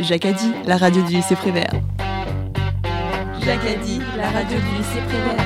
[0.00, 1.72] Jacadi, la radio du lycée Prévert.
[3.44, 5.44] Jacadi, la radio du lycée Prévert.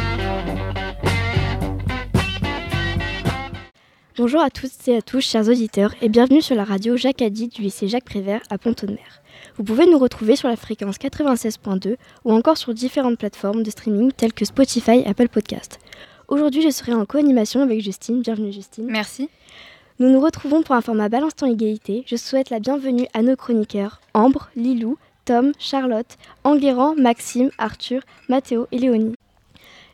[4.16, 7.62] Bonjour à toutes et à tous, chers auditeurs, et bienvenue sur la radio Jacadi du
[7.62, 9.22] lycée Jacques Prévert à Pont-de-Mer.
[9.56, 14.12] Vous pouvez nous retrouver sur la fréquence 96.2 ou encore sur différentes plateformes de streaming
[14.12, 15.80] telles que Spotify et Apple Podcast.
[16.28, 18.22] Aujourd'hui, je serai en co-animation avec Justine.
[18.22, 18.86] Bienvenue Justine.
[18.88, 19.28] Merci.
[20.00, 22.02] Nous nous retrouvons pour un format Balance ton égalité.
[22.08, 28.66] Je souhaite la bienvenue à nos chroniqueurs Ambre, Lilou, Tom, Charlotte, Enguerrand, Maxime, Arthur, Mathéo
[28.72, 29.14] et Léonie.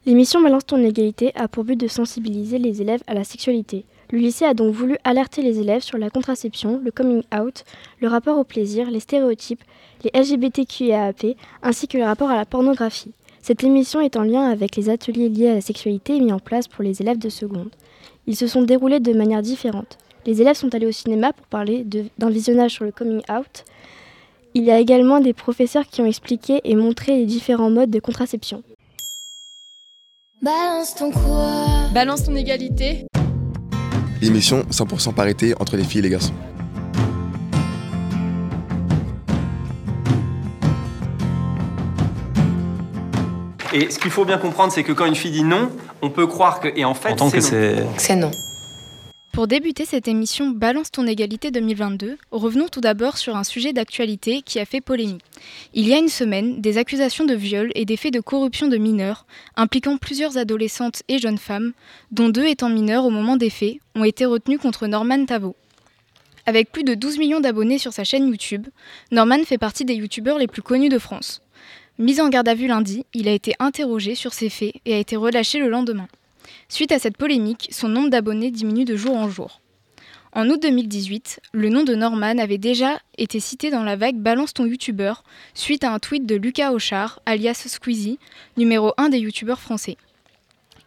[0.07, 3.85] L'émission Balance ton égalité a pour but de sensibiliser les élèves à la sexualité.
[4.11, 7.65] Le lycée a donc voulu alerter les élèves sur la contraception, le coming out,
[8.01, 9.63] le rapport au plaisir, les stéréotypes,
[10.03, 13.13] les LGBTQIAP, ainsi que le rapport à la pornographie.
[13.43, 16.69] Cette émission est en lien avec les ateliers liés à la sexualité mis en place
[16.69, 17.69] pour les élèves de seconde.
[18.27, 19.99] Ils se sont déroulés de manière différente.
[20.27, 23.65] Les élèves sont allés au cinéma pour parler d'un visionnage sur le coming out.
[24.55, 28.01] Il y a également des professeurs qui ont expliqué et montré les différents modes de
[28.01, 28.63] contraception.
[30.43, 31.89] Balance ton quoi?
[31.95, 33.07] Balance ton égalité
[34.21, 36.35] L'émission 100% parité entre les filles et les garçons.
[43.73, 45.71] Et ce qu'il faut bien comprendre, c'est que quand une fille dit non,
[46.03, 46.69] on peut croire que.
[46.77, 47.93] Et en fait, c'est non.
[47.97, 48.31] C'est non.
[49.33, 54.43] Pour débuter cette émission Balance ton égalité 2022, revenons tout d'abord sur un sujet d'actualité
[54.43, 55.25] qui a fait polémique.
[55.73, 58.77] Il y a une semaine, des accusations de viol et des faits de corruption de
[58.77, 61.73] mineurs, impliquant plusieurs adolescentes et jeunes femmes,
[62.11, 65.55] dont deux étant mineures au moment des faits, ont été retenues contre Norman Tavo.
[66.45, 68.67] Avec plus de 12 millions d'abonnés sur sa chaîne YouTube,
[69.13, 71.41] Norman fait partie des youtubeurs les plus connus de France.
[72.01, 74.99] Mis en garde à vue lundi, il a été interrogé sur ces faits et a
[74.99, 76.09] été relâché le lendemain.
[76.71, 79.61] Suite à cette polémique, son nombre d'abonnés diminue de jour en jour.
[80.33, 84.55] En août 2018, le nom de Norman avait déjà été cité dans la vague Balance
[84.55, 88.19] ton youtubeur suite à un tweet de Lucas Auchard, alias Squeezie,
[88.57, 89.99] numéro 1 des youtubeurs français.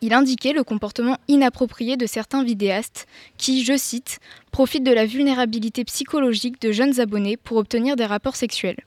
[0.02, 3.06] Il indiquait le comportement inapproprié de certains vidéastes
[3.38, 4.18] qui, je cite,
[4.52, 8.84] profitent de la vulnérabilité psychologique de jeunes abonnés pour obtenir des rapports sexuels.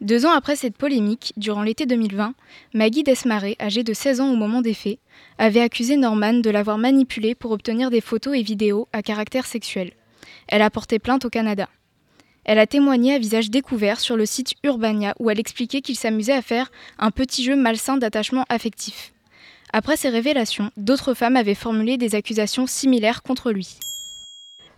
[0.00, 2.34] Deux ans après cette polémique, durant l'été 2020,
[2.72, 5.00] Maggie Desmarais, âgée de 16 ans au moment des faits,
[5.38, 9.90] avait accusé Norman de l'avoir manipulé pour obtenir des photos et vidéos à caractère sexuel.
[10.46, 11.68] Elle a porté plainte au Canada.
[12.44, 16.32] Elle a témoigné à visage découvert sur le site Urbania où elle expliquait qu'il s'amusait
[16.32, 16.70] à faire
[17.00, 19.12] un petit jeu malsain d'attachement affectif.
[19.72, 23.76] Après ces révélations, d'autres femmes avaient formulé des accusations similaires contre lui.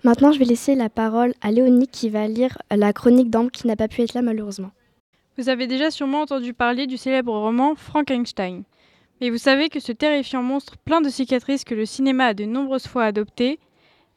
[0.03, 3.67] Maintenant, je vais laisser la parole à Léonie qui va lire la chronique d'Ambre qui
[3.67, 4.71] n'a pas pu être là malheureusement.
[5.39, 8.65] Vous avez déjà sûrement entendu parler du célèbre roman Frankenstein.
[9.21, 12.45] Mais vous savez que ce terrifiant monstre plein de cicatrices que le cinéma a de
[12.45, 13.59] nombreuses fois adopté,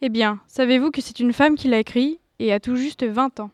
[0.02, 3.40] eh bien, savez-vous que c'est une femme qui l'a écrit et a tout juste 20
[3.40, 3.52] ans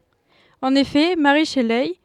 [0.61, 1.95] En effet, Marie Shelley,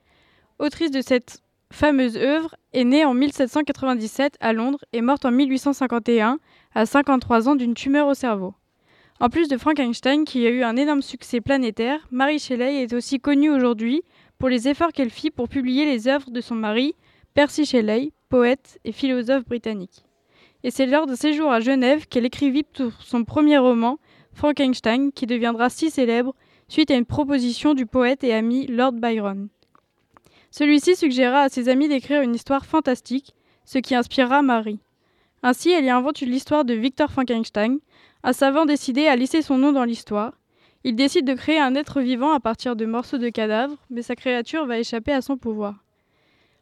[0.58, 6.38] autrice de cette fameuse œuvre, est née en 1797 à Londres et morte en 1851
[6.74, 8.54] à 53 ans d'une tumeur au cerveau.
[9.20, 13.20] En plus de Frankenstein, qui a eu un énorme succès planétaire, Marie Shelley est aussi
[13.20, 14.02] connue aujourd'hui
[14.44, 16.94] pour les efforts qu'elle fit pour publier les œuvres de son mari,
[17.32, 20.04] Percy Shelley, poète et philosophe britannique.
[20.62, 22.66] Et c'est lors de séjours à Genève qu'elle écrivit
[23.00, 23.98] son premier roman,
[24.34, 26.34] Frankenstein, qui deviendra si célèbre
[26.68, 29.48] suite à une proposition du poète et ami Lord Byron.
[30.50, 33.32] Celui-ci suggéra à ses amis d'écrire une histoire fantastique,
[33.64, 34.80] ce qui inspirera Marie.
[35.42, 37.78] Ainsi, elle y invente l'histoire de Victor Frankenstein,
[38.22, 40.34] un savant décidé à lisser son nom dans l'histoire,
[40.84, 44.14] il décide de créer un être vivant à partir de morceaux de cadavres, mais sa
[44.14, 45.76] créature va échapper à son pouvoir.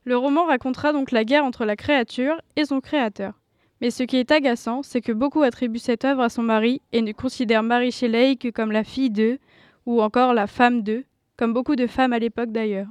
[0.05, 3.35] Le roman racontera donc la guerre entre la créature et son créateur.
[3.81, 7.03] Mais ce qui est agaçant, c'est que beaucoup attribuent cette œuvre à son mari et
[7.03, 9.39] ne considèrent Marie Shelley que comme la fille d'eux,
[9.87, 11.05] ou encore la femme d'eux,
[11.37, 12.87] comme beaucoup de femmes à l'époque d'ailleurs.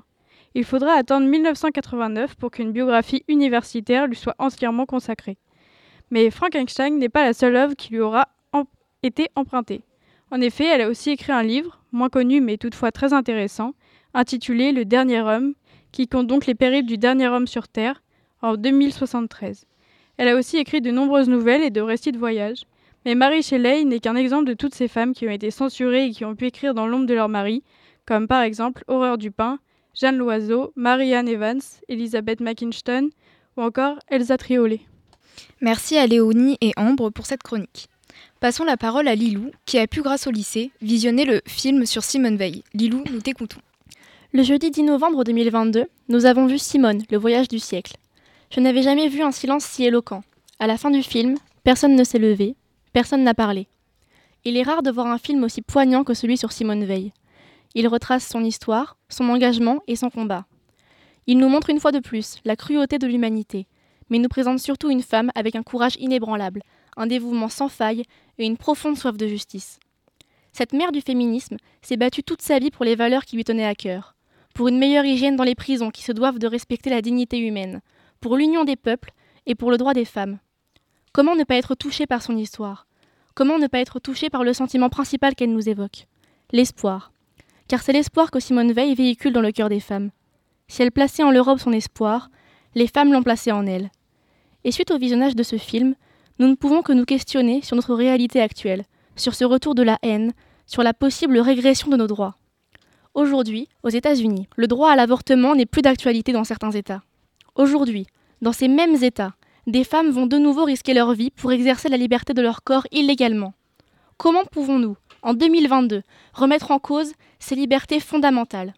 [0.53, 5.37] Il faudra attendre 1989 pour qu'une biographie universitaire lui soit entièrement consacrée.
[6.09, 8.27] Mais Frankenstein n'est pas la seule œuvre qui lui aura
[9.01, 9.81] été empruntée.
[10.31, 13.73] En effet, elle a aussi écrit un livre, moins connu mais toutefois très intéressant,
[14.13, 15.53] intitulé Le Dernier Homme,
[15.91, 18.01] qui compte donc les périples du dernier homme sur Terre,
[18.41, 19.65] en 2073.
[20.17, 22.63] Elle a aussi écrit de nombreuses nouvelles et de récits de voyage,
[23.05, 26.11] mais Marie Shelley n'est qu'un exemple de toutes ces femmes qui ont été censurées et
[26.11, 27.63] qui ont pu écrire dans l'ombre de leur mari,
[28.05, 29.59] comme par exemple Horreur du pain,
[29.93, 33.09] Jeanne Loiseau, Marianne Evans, Elizabeth Mackinstone
[33.57, 34.81] ou encore Elsa Triolet.
[35.59, 37.90] Merci à Léonie et Ambre pour cette chronique.
[38.41, 42.03] Passons la parole à Lilou, qui a pu, grâce au lycée, visionner le film sur
[42.03, 42.63] Simone Veil.
[42.73, 43.59] Lilou, nous t'écoutons.
[44.33, 47.97] Le jeudi 10 novembre 2022, nous avons vu Simone, le voyage du siècle.
[48.49, 50.23] Je n'avais jamais vu un silence si éloquent.
[50.57, 52.55] À la fin du film, personne ne s'est levé,
[52.93, 53.67] personne n'a parlé.
[54.43, 57.13] Il est rare de voir un film aussi poignant que celui sur Simone Veil.
[57.75, 60.47] Il retrace son histoire, son engagement et son combat.
[61.27, 63.67] Il nous montre une fois de plus la cruauté de l'humanité,
[64.09, 66.63] mais nous présente surtout une femme avec un courage inébranlable,
[66.97, 68.03] un dévouement sans faille
[68.37, 69.79] et une profonde soif de justice.
[70.53, 73.65] Cette mère du féminisme s'est battue toute sa vie pour les valeurs qui lui tenaient
[73.65, 74.15] à cœur,
[74.53, 77.81] pour une meilleure hygiène dans les prisons qui se doivent de respecter la dignité humaine,
[78.19, 79.11] pour l'union des peuples
[79.45, 80.39] et pour le droit des femmes.
[81.13, 82.87] Comment ne pas être touché par son histoire?
[83.33, 86.07] Comment ne pas être touché par le sentiment principal qu'elle nous évoque?
[86.51, 87.11] L'espoir.
[87.67, 90.11] Car c'est l'espoir que Simone Veil véhicule dans le cœur des femmes.
[90.67, 92.29] Si elle plaçait en l'Europe son espoir,
[92.75, 93.89] les femmes l'ont placé en elle.
[94.63, 95.95] Et suite au visionnage de ce film,
[96.41, 98.85] nous ne pouvons que nous questionner sur notre réalité actuelle,
[99.15, 100.33] sur ce retour de la haine,
[100.65, 102.35] sur la possible régression de nos droits.
[103.13, 107.03] Aujourd'hui, aux États-Unis, le droit à l'avortement n'est plus d'actualité dans certains États.
[107.53, 108.07] Aujourd'hui,
[108.41, 109.35] dans ces mêmes États,
[109.67, 112.87] des femmes vont de nouveau risquer leur vie pour exercer la liberté de leur corps
[112.91, 113.53] illégalement.
[114.17, 116.01] Comment pouvons-nous, en 2022,
[116.33, 118.73] remettre en cause ces libertés fondamentales?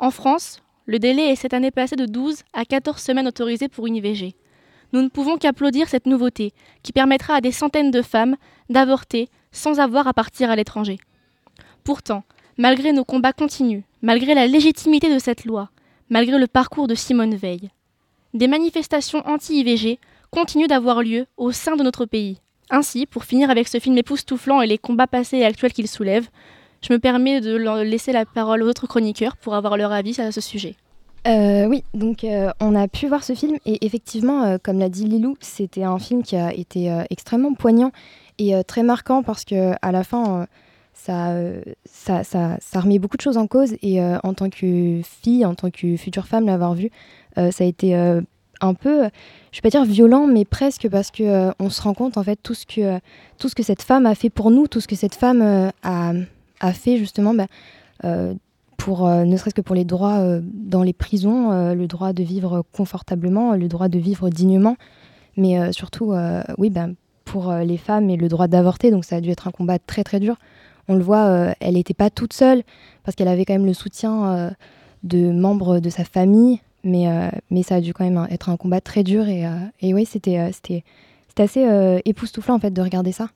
[0.00, 3.86] En France, le délai est cette année passé de 12 à 14 semaines autorisées pour
[3.86, 4.34] une IVG.
[4.92, 6.52] Nous ne pouvons qu'applaudir cette nouveauté
[6.82, 8.36] qui permettra à des centaines de femmes
[8.68, 10.98] d'avorter sans avoir à partir à l'étranger.
[11.84, 12.24] Pourtant,
[12.56, 15.70] malgré nos combats continus, malgré la légitimité de cette loi,
[16.08, 17.70] malgré le parcours de Simone Veil,
[18.34, 19.98] des manifestations anti-IVG
[20.30, 22.38] continuent d'avoir lieu au sein de notre pays.
[22.70, 26.28] Ainsi, pour finir avec ce film époustouflant et les combats passés et actuels qu'il soulève,
[26.82, 30.30] je me permets de laisser la parole aux autres chroniqueurs pour avoir leur avis à
[30.30, 30.76] ce sujet.
[31.26, 34.88] Euh, oui, donc euh, on a pu voir ce film et effectivement, euh, comme l'a
[34.88, 37.92] dit Lilou, c'était un film qui a été extrêmement poignant
[38.38, 40.46] et très marquant parce que à la fin,
[40.94, 41.42] ça,
[42.74, 46.26] remet beaucoup de choses en cause et en tant que fille, en tant que future
[46.26, 46.90] femme, l'avoir vu,
[47.36, 47.94] ça a été
[48.62, 49.10] un peu,
[49.52, 52.38] je vais pas dire violent, mais presque parce que on se rend compte en fait
[52.42, 56.12] tout ce que cette femme a fait pour nous, tout ce que cette femme a,
[56.60, 57.34] a, fait justement.
[57.34, 57.46] Bah,
[58.88, 62.22] euh, ne serait-ce que pour les droits euh, dans les prisons, euh, le droit de
[62.22, 64.76] vivre confortablement, le droit de vivre dignement,
[65.36, 66.12] mais surtout,
[66.58, 66.94] oui, ben,
[67.24, 68.90] pour les femmes et le droit d'avorter.
[68.90, 70.36] Donc ça a dû être un combat très très dur.
[70.88, 72.62] On le voit, elle n'était pas toute seule
[73.04, 74.50] parce qu'elle avait quand même le soutien
[75.02, 77.06] de membres de sa famille, mais,
[77.50, 79.46] mais ça a dû quand même être un combat très dur et,
[79.94, 80.82] oui, c'était c'était
[81.38, 83.30] assez époustouflant en fait de regarder ça.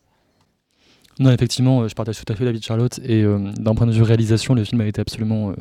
[1.21, 2.99] Non, effectivement, euh, je partage tout à fait l'avis de Charlotte.
[3.05, 5.55] Et euh, d'un point de vue réalisation, le film a été absolument euh,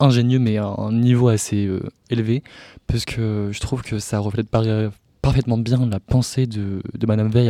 [0.00, 1.70] ingénieux, mais à un niveau assez
[2.10, 2.42] élevé,
[2.86, 4.48] parce que je trouve que ça reflète
[5.24, 7.48] parfaitement bien la pensée de, de Madame Veil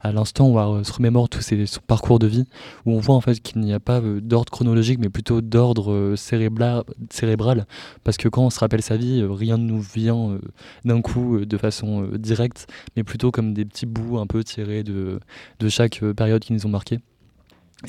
[0.00, 2.46] à, l'instant où elle se remémore tout ses, son parcours de vie,
[2.84, 5.92] où on voit en fait qu'il n'y a pas euh, d'ordre chronologique, mais plutôt d'ordre
[5.92, 7.66] euh, cérébral,
[8.02, 10.36] parce que quand on se rappelle sa vie, euh, rien ne nous vient
[10.84, 12.66] d'un coup de façon directe,
[12.96, 15.20] mais plutôt comme des petits bouts un peu tirés de,
[15.68, 16.98] chaque période qui nous ont marqués.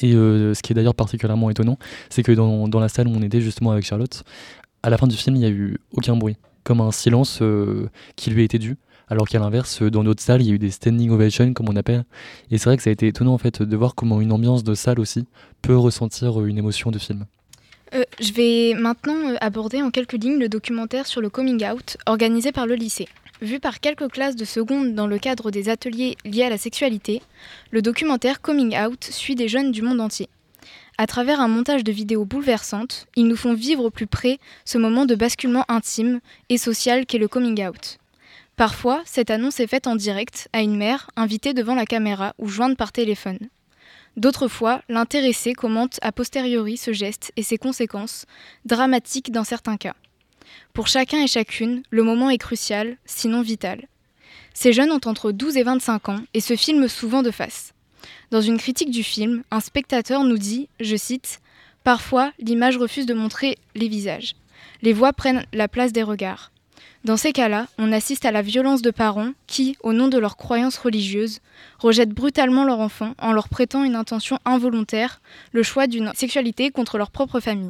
[0.01, 1.79] Et ce qui est d'ailleurs particulièrement étonnant,
[2.09, 4.23] c'est que dans, la salle où on était justement avec Charlotte,
[4.83, 7.41] à la fin du film, il n'y a eu aucun bruit, comme un silence
[8.15, 10.71] qui lui été dû alors qu'à l'inverse, dans d'autres salles, il y a eu des
[10.71, 12.03] standing ovations, comme on appelle.
[12.51, 14.63] Et c'est vrai que ça a été étonnant en fait de voir comment une ambiance
[14.63, 15.25] de salle aussi
[15.61, 17.25] peut ressentir une émotion de film.
[17.93, 21.97] Euh, je vais maintenant euh, aborder en quelques lignes le documentaire sur le coming out
[22.05, 23.07] organisé par le lycée.
[23.41, 27.21] Vu par quelques classes de seconde dans le cadre des ateliers liés à la sexualité,
[27.71, 30.27] le documentaire Coming Out suit des jeunes du monde entier.
[30.97, 34.79] À travers un montage de vidéos bouleversantes, ils nous font vivre au plus près ce
[34.79, 37.99] moment de basculement intime et social qu'est le coming out.
[38.57, 42.47] Parfois, cette annonce est faite en direct à une mère invitée devant la caméra ou
[42.47, 43.37] jointe par téléphone.
[44.17, 48.25] D'autres fois, l'intéressé commente a posteriori ce geste et ses conséquences,
[48.65, 49.95] dramatiques dans certains cas.
[50.73, 53.87] Pour chacun et chacune, le moment est crucial, sinon vital.
[54.55, 57.75] Ces jeunes ont entre 12 et 25 ans et se filment souvent de face.
[58.31, 61.41] Dans une critique du film, un spectateur nous dit, je cite,
[61.83, 64.33] Parfois, l'image refuse de montrer les visages.
[64.81, 66.51] Les voix prennent la place des regards.
[67.03, 70.35] Dans ces cas-là, on assiste à la violence de parents qui, au nom de leurs
[70.35, 71.39] croyances religieuses,
[71.79, 76.97] rejettent brutalement leur enfant en leur prêtant une intention involontaire, le choix d'une sexualité contre
[76.97, 77.69] leur propre famille.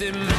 [0.00, 0.37] in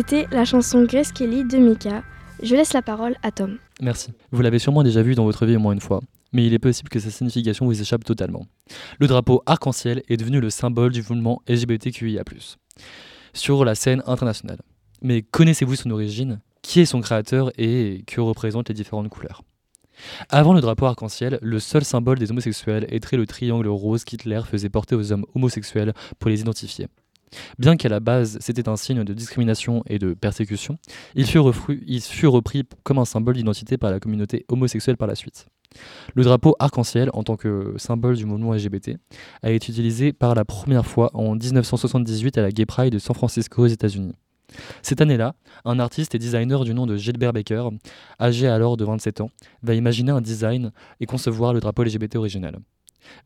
[0.00, 2.02] C'était la chanson Grace Kelly de Mika.
[2.42, 3.58] Je laisse la parole à Tom.
[3.82, 4.14] Merci.
[4.32, 6.00] Vous l'avez sûrement déjà vu dans votre vie au moins une fois,
[6.32, 8.46] mais il est possible que sa signification vous échappe totalement.
[8.98, 12.24] Le drapeau arc-en-ciel est devenu le symbole du mouvement LGBTQIA+,
[13.34, 14.60] sur la scène internationale.
[15.02, 16.40] Mais connaissez-vous son origine?
[16.62, 19.42] Qui est son créateur et que représentent les différentes couleurs?
[20.30, 24.70] Avant le drapeau arc-en-ciel, le seul symbole des homosexuels était le triangle rose qu'Hitler faisait
[24.70, 26.86] porter aux hommes homosexuels pour les identifier.
[27.58, 30.78] Bien qu'à la base c'était un signe de discrimination et de persécution,
[31.14, 31.38] il fut,
[32.26, 35.46] repris comme un symbole d'identité par la communauté homosexuelle par la suite.
[36.14, 38.98] Le drapeau arc-en-ciel, en tant que symbole du mouvement LGBT,
[39.42, 43.14] a été utilisé par la première fois en 1978 à la Gay Pride de San
[43.14, 44.14] Francisco aux États-Unis.
[44.82, 45.34] Cette année-là,
[45.64, 47.68] un artiste et designer du nom de Gilbert Baker,
[48.20, 49.30] âgé alors de 27 ans,
[49.62, 52.58] va imaginer un design et concevoir le drapeau LGBT original.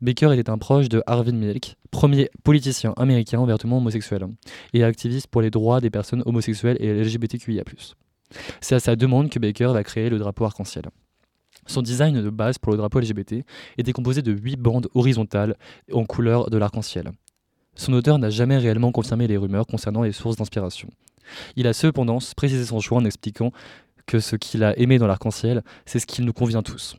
[0.01, 4.27] Baker était un proche de Harvey Milk, premier politicien américain ouvertement homosexuel,
[4.73, 7.63] et activiste pour les droits des personnes homosexuelles et LGBTQIA.
[8.61, 10.85] C'est à sa demande que Baker va créer le drapeau arc-en-ciel.
[11.67, 13.43] Son design de base pour le drapeau LGBT
[13.77, 15.55] était composé de huit bandes horizontales
[15.91, 17.11] en couleur de l'arc-en-ciel.
[17.75, 20.89] Son auteur n'a jamais réellement confirmé les rumeurs concernant les sources d'inspiration.
[21.55, 23.51] Il a cependant précisé son choix en expliquant
[24.05, 26.97] que ce qu'il a aimé dans l'arc-en-ciel, c'est ce qui nous convient tous.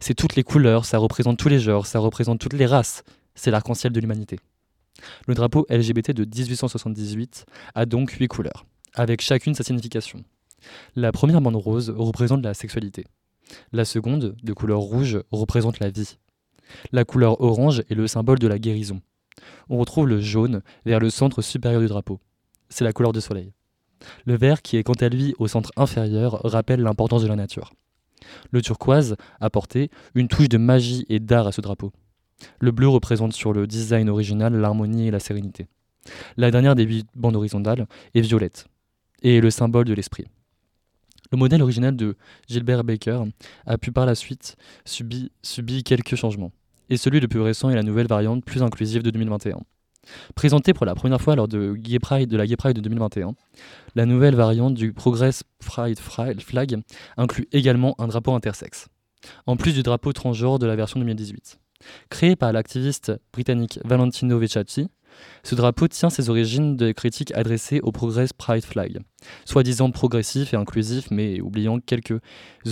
[0.00, 3.04] C'est toutes les couleurs, ça représente tous les genres, ça représente toutes les races.
[3.34, 4.38] C'est l'arc-en-ciel de l'humanité.
[5.26, 10.22] Le drapeau LGBT de 1878 a donc huit couleurs, avec chacune sa signification.
[10.94, 13.04] La première bande rose représente la sexualité.
[13.72, 16.18] La seconde, de couleur rouge, représente la vie.
[16.92, 19.00] La couleur orange est le symbole de la guérison.
[19.68, 22.20] On retrouve le jaune vers le centre supérieur du drapeau.
[22.68, 23.52] C'est la couleur du soleil.
[24.24, 27.72] Le vert, qui est quant à lui au centre inférieur, rappelle l'importance de la nature.
[28.50, 31.92] Le turquoise apportait une touche de magie et d'art à ce drapeau.
[32.60, 35.66] Le bleu représente sur le design original l'harmonie et la sérénité.
[36.36, 38.66] La dernière des huit bandes horizontales est violette
[39.22, 40.26] et est le symbole de l'esprit.
[41.30, 42.16] Le modèle original de
[42.48, 43.22] Gilbert Baker
[43.66, 46.52] a pu par la suite subir quelques changements,
[46.90, 49.60] et celui le plus récent est la nouvelle variante plus inclusive de 2021.
[50.34, 53.34] Présentée pour la première fois lors de, la Gay Pride de 2021,
[53.94, 56.80] la nouvelle variante du Progress Pride Flag
[57.16, 58.88] inclut également un drapeau intersexe,
[59.46, 61.58] en plus du drapeau transgenre de la version 2018.
[62.10, 64.88] Créé par l'activiste britannique Valentino Vecchiati,
[65.42, 69.00] ce drapeau tient ses origines de critiques adressées au Progress Pride Flag,
[69.44, 72.20] soi-disant progressif et inclusif, mais oubliant quelques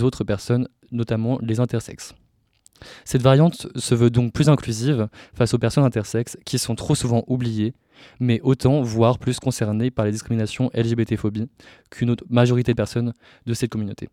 [0.01, 2.13] autres personnes, notamment les intersexes.
[3.05, 7.23] Cette variante se veut donc plus inclusive face aux personnes intersexes qui sont trop souvent
[7.27, 7.73] oubliées,
[8.19, 11.47] mais autant, voire plus concernées par les discriminations LGBT-phobie
[11.89, 13.13] qu'une autre majorité de personnes
[13.45, 14.09] de cette communauté.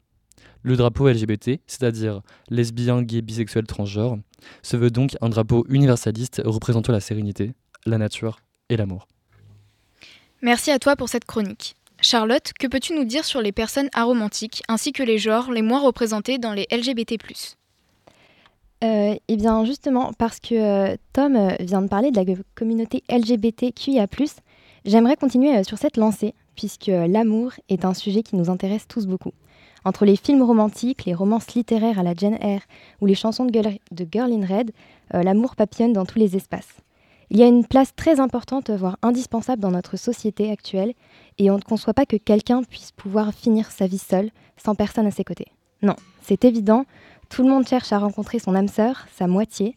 [0.63, 4.19] Le drapeau LGBT, c'est-à-dire lesbien, gay, bisexuel, transgenre,
[4.63, 7.55] se veut donc un drapeau universaliste représentant la sérénité,
[7.87, 9.09] la nature et l'amour.
[10.43, 11.75] Merci à toi pour cette chronique.
[12.01, 15.81] Charlotte, que peux-tu nous dire sur les personnes aromantiques ainsi que les genres les moins
[15.81, 17.19] représentés dans les LGBT
[18.85, 23.03] euh, Eh bien justement, parce que euh, Tom euh, vient de parler de la communauté
[23.09, 24.07] LGBTQIA,
[24.85, 29.33] j'aimerais continuer sur cette lancée, puisque l'amour est un sujet qui nous intéresse tous beaucoup.
[29.85, 32.63] Entre les films romantiques, les romances littéraires à la Jane Eyre
[33.01, 34.73] ou les chansons de Girl, in Red,
[35.13, 36.83] l'amour papillonne dans tous les espaces.
[37.31, 40.95] Il y a une place très importante, voire indispensable dans notre société actuelle,
[41.39, 45.07] et on ne conçoit pas que quelqu'un puisse pouvoir finir sa vie seul, sans personne
[45.07, 45.47] à ses côtés.
[45.83, 46.85] Non, c'est évident,
[47.29, 49.77] tout le monde cherche à rencontrer son âme sœur, sa moitié,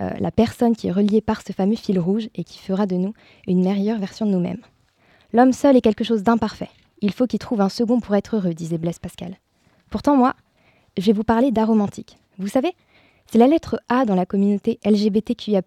[0.00, 2.96] euh, la personne qui est reliée par ce fameux fil rouge et qui fera de
[2.96, 3.14] nous
[3.46, 4.60] une meilleure version de nous-mêmes.
[5.32, 6.70] L'homme seul est quelque chose d'imparfait.
[7.00, 9.36] Il faut qu'il trouve un second pour être heureux, disait Blaise Pascal.
[9.90, 10.34] Pourtant, moi,
[10.96, 12.18] je vais vous parler d'aromantique.
[12.38, 12.72] Vous savez,
[13.26, 15.62] c'est la lettre A dans la communauté LGBTQIA.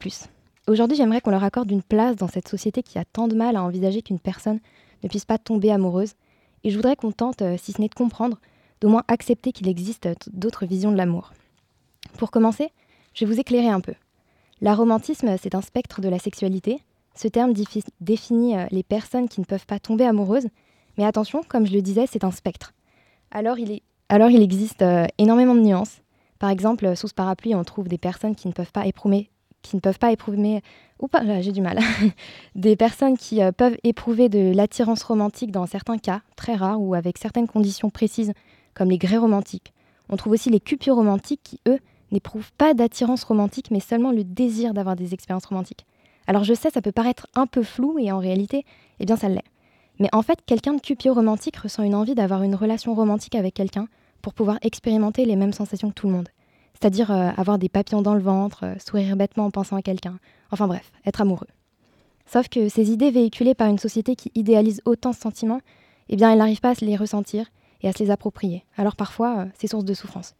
[0.67, 3.55] Aujourd'hui, j'aimerais qu'on leur accorde une place dans cette société qui a tant de mal
[3.55, 4.60] à envisager qu'une personne
[5.03, 6.13] ne puisse pas tomber amoureuse.
[6.63, 8.39] Et je voudrais qu'on tente, euh, si ce n'est de comprendre,
[8.81, 11.34] d'au moins accepter qu'il existe d'autres visions de l'amour.
[12.17, 12.72] Pour commencer,
[13.13, 13.93] je vais vous éclairer un peu.
[14.62, 16.79] L'aromantisme, c'est un spectre de la sexualité.
[17.15, 17.53] Ce terme
[18.00, 20.48] définit euh, les personnes qui ne peuvent pas tomber amoureuses.
[20.98, 22.74] Mais attention, comme je le disais, c'est un spectre.
[23.31, 23.81] Alors il,
[24.41, 26.01] existe euh, énormément de nuances.
[26.39, 29.29] Par exemple, sous ce parapluie, on trouve des personnes qui ne peuvent pas éprouver,
[29.62, 30.62] qui ne peuvent pas éprouver,
[31.00, 31.07] ou
[31.41, 31.79] j'ai du mal,
[32.55, 36.96] des personnes qui euh, peuvent éprouver de l'attirance romantique dans certains cas, très rares, ou
[36.96, 38.34] avec certaines conditions précises,
[38.77, 39.74] comme les grès romantiques.
[40.10, 41.79] On trouve aussi les cupieux romantiques qui, eux,
[42.12, 45.86] n'éprouvent pas d'attirance romantique, mais seulement le désir d'avoir des expériences romantiques.
[46.27, 48.65] Alors je sais, ça peut paraître un peu flou, et en réalité,
[49.00, 49.43] eh bien ça l'est.
[50.00, 53.53] Mais en fait, quelqu'un de cupieux romantique ressent une envie d'avoir une relation romantique avec
[53.55, 53.88] quelqu'un
[54.22, 56.29] pour pouvoir expérimenter les mêmes sensations que tout le monde
[56.79, 60.19] c'est-à-dire euh, avoir des papillons dans le ventre, euh, sourire bêtement en pensant à quelqu'un,
[60.52, 61.47] enfin bref, être amoureux.
[62.28, 65.60] Sauf que ces idées véhiculées par une société qui idéalise autant ce sentiment,
[66.10, 67.47] eh bien, elle n'arrive pas à se les ressentir
[67.82, 68.63] et à se les approprier.
[68.78, 70.36] Alors parfois, euh, c'est source de souffrance.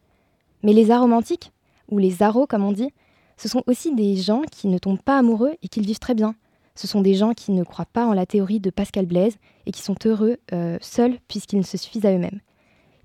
[0.63, 1.52] Mais les aromantiques,
[1.89, 2.91] ou les aros comme on dit,
[3.38, 6.36] ce sont aussi des gens qui ne tombent pas amoureux et qui vivent très bien.
[6.76, 9.71] Ce sont des gens qui ne croient pas en la théorie de Pascal Blaise et
[9.71, 10.38] qui sont heureux
[10.82, 12.39] seuls puisqu'ils ne se suffisent à eux-mêmes.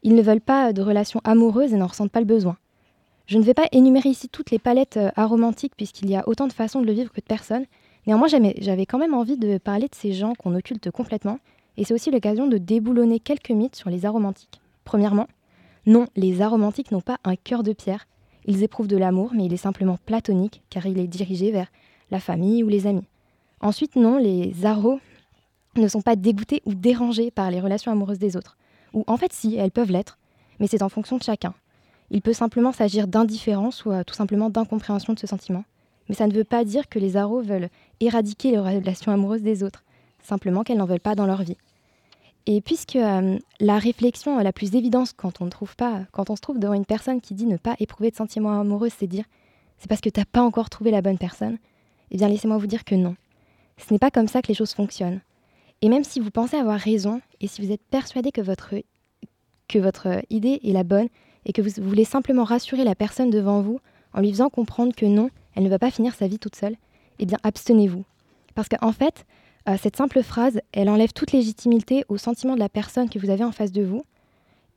[0.02, 2.56] Ils ne veulent pas de relations amoureuses et n'en ressentent pas le besoin.
[3.26, 6.48] Je ne vais pas énumérer ici toutes les palettes euh, aromantiques puisqu'il y a autant
[6.48, 7.64] de façons de le vivre que de personnes.
[8.06, 11.38] Néanmoins, j'avais quand même envie de parler de ces gens qu'on occulte complètement.
[11.76, 14.60] Et c'est aussi l'occasion de déboulonner quelques mythes sur les aromantiques.
[14.84, 15.26] Premièrement,
[15.86, 18.06] non, les aromantiques n'ont pas un cœur de pierre.
[18.46, 21.68] Ils éprouvent de l'amour, mais il est simplement platonique car il est dirigé vers
[22.10, 23.06] la famille ou les amis.
[23.60, 25.00] Ensuite, non, les aros
[25.76, 28.56] ne sont pas dégoûtés ou dérangés par les relations amoureuses des autres.
[28.92, 30.18] Ou en fait, si, elles peuvent l'être,
[30.60, 31.54] mais c'est en fonction de chacun.
[32.10, 35.64] Il peut simplement s'agir d'indifférence ou tout simplement d'incompréhension de ce sentiment.
[36.08, 39.62] Mais ça ne veut pas dire que les aros veulent éradiquer les relations amoureuses des
[39.62, 39.82] autres,
[40.22, 41.56] simplement qu'elles n'en veulent pas dans leur vie.
[42.46, 46.36] Et puisque euh, la réflexion la plus évidente quand on, ne trouve pas, quand on
[46.36, 49.24] se trouve devant une personne qui dit ne pas éprouver de sentiments amoureux, c'est dire
[49.78, 51.58] c'est parce que tu n'as pas encore trouvé la bonne personne,
[52.10, 53.16] eh bien laissez-moi vous dire que non.
[53.78, 55.20] Ce n'est pas comme ça que les choses fonctionnent.
[55.80, 58.74] Et même si vous pensez avoir raison, et si vous êtes persuadé que votre,
[59.66, 61.08] que votre idée est la bonne,
[61.44, 63.80] et que vous voulez simplement rassurer la personne devant vous
[64.14, 66.76] en lui faisant comprendre que non, elle ne va pas finir sa vie toute seule,
[67.18, 68.04] eh bien abstenez-vous.
[68.54, 69.26] Parce qu'en fait,
[69.68, 73.30] euh, cette simple phrase, elle enlève toute légitimité au sentiment de la personne que vous
[73.30, 74.02] avez en face de vous.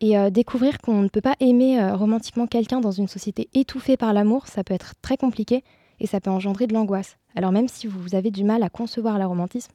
[0.01, 3.97] Et euh, découvrir qu'on ne peut pas aimer euh, romantiquement quelqu'un dans une société étouffée
[3.97, 5.63] par l'amour, ça peut être très compliqué
[5.99, 7.17] et ça peut engendrer de l'angoisse.
[7.35, 9.71] Alors même si vous avez du mal à concevoir le romantisme,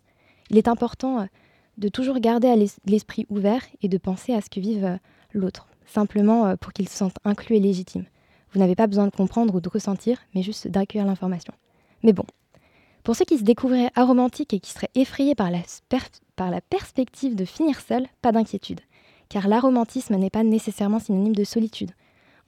[0.51, 1.27] il est important
[1.79, 4.99] de toujours garder l'esprit ouvert et de penser à ce que vive
[5.33, 8.05] l'autre simplement pour qu'ils se sentent inclus et légitimes.
[8.53, 11.55] Vous n'avez pas besoin de comprendre ou de ressentir, mais juste d'accueillir l'information.
[12.03, 12.25] Mais bon,
[13.03, 17.81] pour ceux qui se découvriraient aromantiques et qui seraient effrayés par la, perspective de finir
[17.81, 18.81] seul, pas d'inquiétude,
[19.29, 21.93] car l'aromantisme n'est pas nécessairement synonyme de solitude.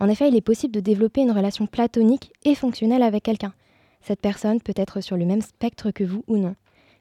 [0.01, 3.55] En effet, il est possible de développer une relation platonique et fonctionnelle avec quelqu'un.
[4.01, 6.57] Cette personne peut être sur le même spectre que vous ou non.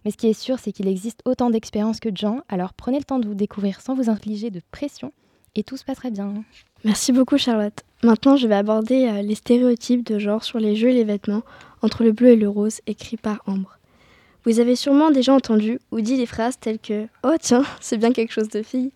[0.05, 2.97] Mais ce qui est sûr, c'est qu'il existe autant d'expériences que de gens, alors prenez
[2.97, 5.13] le temps de vous découvrir sans vous infliger de pression
[5.55, 6.43] et tout se passerait bien.
[6.83, 7.83] Merci beaucoup Charlotte.
[8.03, 11.43] Maintenant, je vais aborder euh, les stéréotypes de genre sur les jeux et les vêtements
[11.83, 13.77] entre le bleu et le rose écrits par Ambre.
[14.45, 18.11] Vous avez sûrement déjà entendu ou dit des phrases telles que Oh tiens, c'est bien
[18.11, 18.91] quelque chose de fille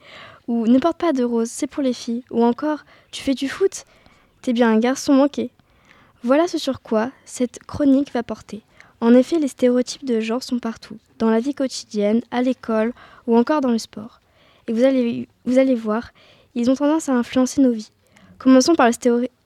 [0.47, 2.79] ou Ne porte pas de rose, c'est pour les filles ou encore
[3.11, 3.85] Tu fais du foot
[4.41, 5.51] T'es bien un garçon manqué.
[6.23, 8.63] Voilà ce sur quoi cette chronique va porter.
[8.99, 12.93] En effet, les stéréotypes de genre sont partout, dans la vie quotidienne, à l'école
[13.27, 14.21] ou encore dans le sport.
[14.67, 16.09] Et vous allez, vous allez voir,
[16.55, 17.91] ils ont tendance à influencer nos vies.
[18.39, 18.89] Commençons par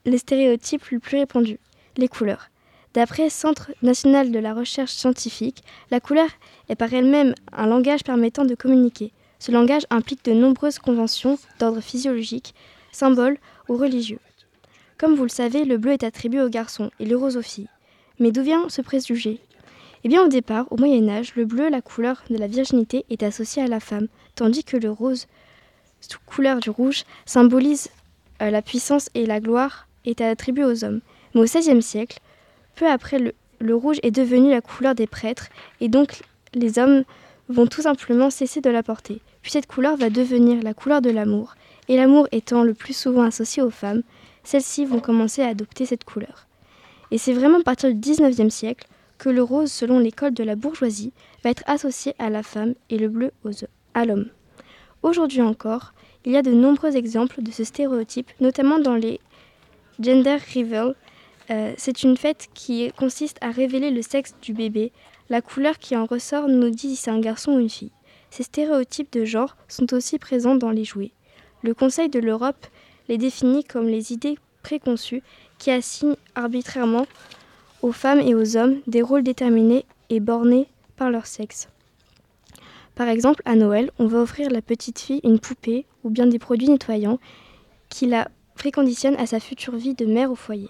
[0.04, 1.60] les stéréotypes les plus répandus,
[1.96, 2.50] les couleurs.
[2.94, 6.28] D'après Centre national de la recherche scientifique, la couleur
[6.68, 9.12] est par elle-même un langage permettant de communiquer.
[9.38, 12.54] Ce langage implique de nombreuses conventions d'ordre physiologique,
[12.90, 14.18] symboles ou religieux.
[14.98, 17.68] Comme vous le savez, le bleu est attribué aux garçons et le rose aux filles.
[18.18, 19.38] Mais d'où vient ce préjugé?
[20.02, 23.22] Eh bien au départ, au Moyen Âge, le bleu, la couleur de la virginité, est
[23.22, 25.26] associé à la femme, tandis que le rose,
[26.00, 27.88] sous couleur du rouge, symbolise
[28.42, 31.00] euh, la puissance et la gloire, est attribué aux hommes.
[31.34, 32.20] Mais au XVIe siècle,
[32.74, 35.48] peu après, le, rouge est devenu la couleur des prêtres,
[35.80, 36.22] et donc
[36.54, 37.04] les hommes
[37.48, 39.20] vont tout simplement cesser de la porter.
[39.42, 41.54] Puis cette couleur va devenir la couleur de l'amour,
[41.88, 44.02] et l'amour étant le plus souvent associé aux femmes,
[44.44, 46.46] celles-ci vont commencer à adopter cette couleur.
[47.10, 48.86] Et c'est vraiment à partir du XIXe siècle
[49.18, 51.12] que le rose, selon l'école de la bourgeoisie,
[51.44, 53.32] va être associé à la femme et le bleu
[53.94, 54.30] à l'homme.
[55.02, 55.92] Aujourd'hui encore,
[56.26, 59.18] il y a de nombreux exemples de ce stéréotype, notamment dans les
[59.98, 60.94] gender reveal.
[61.50, 64.92] Euh, c'est une fête qui consiste à révéler le sexe du bébé.
[65.30, 67.92] La couleur qui en ressort nous dit si c'est un garçon ou une fille.
[68.30, 71.12] Ces stéréotypes de genre sont aussi présents dans les jouets.
[71.62, 72.66] Le Conseil de l'Europe
[73.08, 75.22] les définit comme les idées préconçues
[75.58, 77.06] qui assignent arbitrairement
[77.82, 81.68] aux femmes et aux hommes des rôles déterminés et bornés par leur sexe.
[83.00, 86.26] Par exemple, à Noël, on va offrir à la petite fille une poupée ou bien
[86.26, 87.18] des produits nettoyants
[87.88, 90.68] qui la préconditionnent à sa future vie de mère au foyer.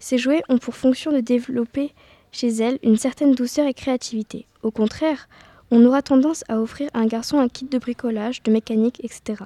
[0.00, 1.92] Ces jouets ont pour fonction de développer
[2.32, 4.46] chez elle une certaine douceur et créativité.
[4.64, 5.28] Au contraire,
[5.70, 9.44] on aura tendance à offrir à un garçon un kit de bricolage, de mécanique, etc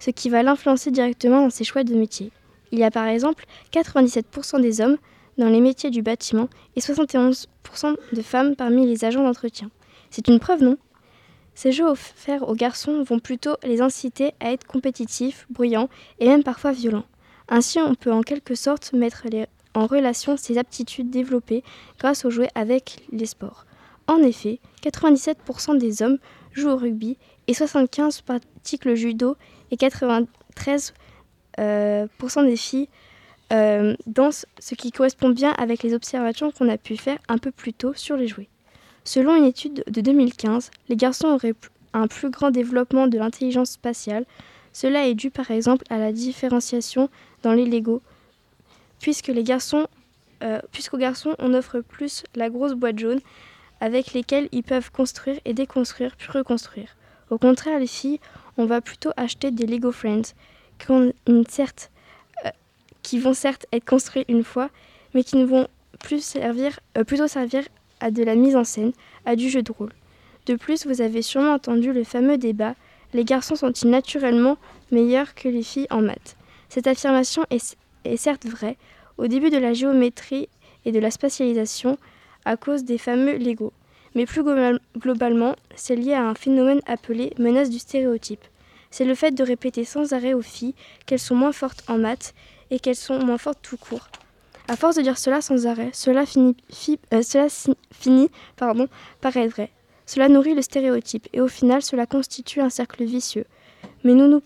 [0.00, 2.32] ce qui va l'influencer directement dans ses choix de métier.
[2.72, 4.96] Il y a par exemple 97% des hommes
[5.38, 7.46] dans les métiers du bâtiment et 71%
[8.12, 9.70] de femmes parmi les agents d'entretien.
[10.10, 10.76] C'est une preuve, non?
[11.54, 15.88] Ces jeux offerts aux garçons vont plutôt les inciter à être compétitifs, bruyants
[16.18, 17.04] et même parfois violents.
[17.48, 19.26] Ainsi, on peut en quelque sorte mettre
[19.74, 21.62] en relation ces aptitudes développées
[21.98, 23.66] grâce aux jouets avec les sports.
[24.06, 26.18] En effet, 97% des hommes
[26.52, 29.36] jouent au rugby et 75% pratiquent le judo
[29.70, 30.92] et 93%
[31.58, 32.06] euh,
[32.44, 32.88] des filles
[33.52, 37.50] euh, dansent, ce qui correspond bien avec les observations qu'on a pu faire un peu
[37.50, 38.48] plus tôt sur les jouets.
[39.04, 41.54] Selon une étude de 2015, les garçons auraient
[41.92, 44.24] un plus grand développement de l'intelligence spatiale.
[44.72, 47.08] Cela est dû par exemple à la différenciation
[47.42, 48.00] dans les Lego,
[49.00, 49.44] puisque les
[50.42, 53.20] euh, puisqu'aux garçons on offre plus la grosse boîte jaune
[53.80, 56.96] avec lesquelles ils peuvent construire et déconstruire puis reconstruire.
[57.30, 58.20] Au contraire, les filles,
[58.56, 60.34] on va plutôt acheter des Lego Friends
[60.90, 61.12] euh,
[63.02, 64.70] qui vont certes être construits une fois,
[65.14, 65.66] mais qui ne vont
[65.98, 67.64] plus servir, euh, plutôt servir
[68.02, 68.92] à de la mise en scène,
[69.24, 69.92] à du jeu de rôle.
[70.46, 72.74] De plus, vous avez sûrement entendu le fameux débat
[73.14, 74.56] les garçons sont-ils naturellement
[74.90, 76.36] meilleurs que les filles en maths?
[76.68, 78.76] Cette affirmation est, est certes vraie
[79.18, 80.48] au début de la géométrie
[80.84, 81.98] et de la spatialisation
[82.44, 83.72] à cause des fameux Lego
[84.14, 84.42] mais plus
[84.98, 88.44] globalement, c'est lié à un phénomène appelé menace du stéréotype.
[88.90, 90.74] C'est le fait de répéter sans arrêt aux filles
[91.06, 92.34] qu'elles sont moins fortes en maths
[92.70, 94.08] et qu'elles sont moins fortes tout court.
[94.68, 96.56] À force de dire cela sans arrêt, cela finit,
[97.12, 97.22] euh,
[97.90, 98.88] finit pardon,
[99.20, 99.70] par être vrai.
[100.06, 103.46] Cela nourrit le stéréotype et au final cela constitue un cercle vicieux.
[104.04, 104.40] Mais nous,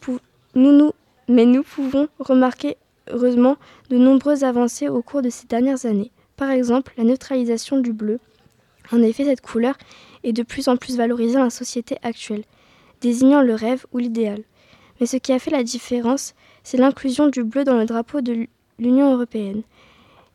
[1.29, 2.76] mais nous pouvons remarquer
[3.09, 3.57] heureusement
[3.90, 6.12] de nombreuses avancées au cours de ces dernières années.
[6.37, 8.18] Par exemple, la neutralisation du bleu,
[8.92, 9.76] en effet, cette couleur
[10.22, 12.44] est de plus en plus valorisée dans la société actuelle,
[13.00, 14.42] désignant le rêve ou l'idéal.
[15.00, 18.46] Mais ce qui a fait la différence, c'est l'inclusion du bleu dans le drapeau de
[18.79, 19.62] l'Union européenne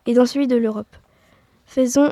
[0.06, 0.96] et dans celui de l'Europe,
[1.66, 2.10] faisant,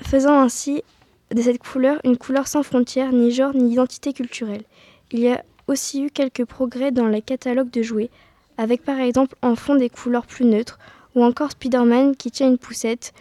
[0.00, 0.82] faisant ainsi
[1.30, 4.64] de cette couleur une couleur sans frontières, ni genre, ni identité culturelle.
[5.10, 8.10] Il y a aussi eu quelques progrès dans les catalogues de jouets,
[8.58, 10.78] avec par exemple en fond des couleurs plus neutres,
[11.14, 13.12] ou encore Spider-Man qui tient une poussette,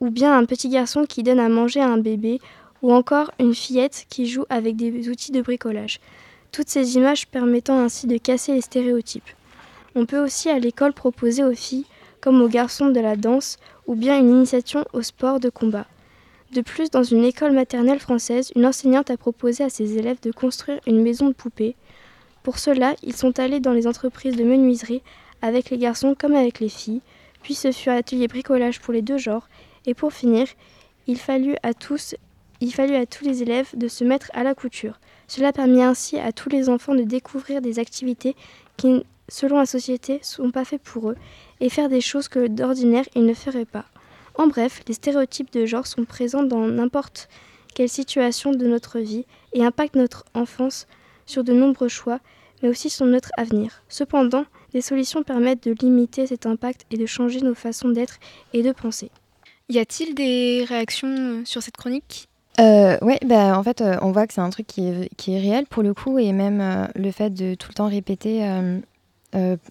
[0.00, 2.40] ou bien un petit garçon qui donne à manger à un bébé,
[2.82, 6.00] ou encore une fillette qui joue avec des outils de bricolage.
[6.52, 9.28] Toutes ces images permettant ainsi de casser les stéréotypes.
[9.94, 11.86] On peut aussi à l'école proposer aux filles,
[12.20, 15.86] comme aux garçons, de la danse ou bien une initiation au sport de combat.
[16.52, 20.30] De plus, dans une école maternelle française, une enseignante a proposé à ses élèves de
[20.30, 21.76] construire une maison de poupées.
[22.42, 25.02] Pour cela, ils sont allés dans les entreprises de menuiserie
[25.42, 27.02] avec les garçons comme avec les filles,
[27.42, 29.48] puis ce fut un atelier bricolage pour les deux genres,
[29.86, 30.46] et pour finir,
[31.06, 32.14] il fallut à tous,
[32.60, 34.98] il fallut à tous les élèves de se mettre à la couture.
[35.28, 38.36] Cela permit ainsi à tous les enfants de découvrir des activités
[38.76, 41.16] qui, selon la société, ne sont pas faites pour eux
[41.60, 43.86] et faire des choses que d'ordinaire ils ne feraient pas.
[44.34, 47.28] En bref, les stéréotypes de genre sont présents dans n'importe
[47.74, 50.86] quelle situation de notre vie et impactent notre enfance
[51.26, 52.20] sur de nombreux choix,
[52.62, 53.82] mais aussi sur notre avenir.
[53.88, 58.18] Cependant, des solutions permettent de limiter cet impact et de changer nos façons d'être
[58.52, 59.10] et de penser.
[59.68, 62.28] Y a-t-il des réactions euh, sur cette chronique?
[62.60, 65.40] Euh, Ouais, bah, en fait, on voit que c'est un truc qui est, qui est
[65.40, 68.42] réel pour le coup, et même le fait de tout le temps répéter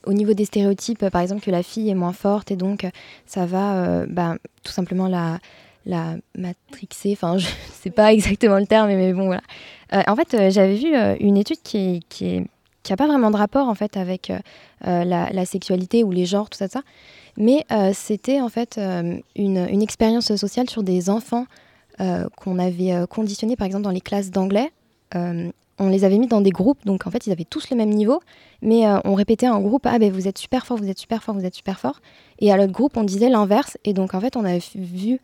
[0.06, 2.86] au niveau des stéréotypes, par exemple, que la fille est moins forte, et donc
[3.26, 5.40] ça va bah, tout simplement la,
[5.86, 7.48] la matrixer, enfin, je
[7.82, 9.42] sais pas exactement le terme, mais, bon, voilà.
[10.08, 12.46] en fait, j'avais vu une étude qui qui
[12.90, 14.32] n'a pas vraiment de rapport en fait avec
[14.82, 16.82] la, sexualité ou les genres, tout ça, ça.
[17.38, 21.46] Mais euh, c'était en fait euh, une, expérience sociale sur des enfants
[22.00, 24.72] euh, qu'on avait conditionnés, par exemple, dans les classes d'anglais.
[25.80, 27.90] On les avait mis dans des groupes, donc en fait, ils avaient tous le même
[27.90, 28.22] niveau,
[28.62, 31.36] mais on répétait un groupe Ah, ben vous êtes super fort, vous êtes super fort,
[31.36, 32.00] vous êtes super fort.
[32.40, 33.78] Et à l'autre groupe, on disait l'inverse.
[33.84, 35.20] Et donc, en fait, on avait vu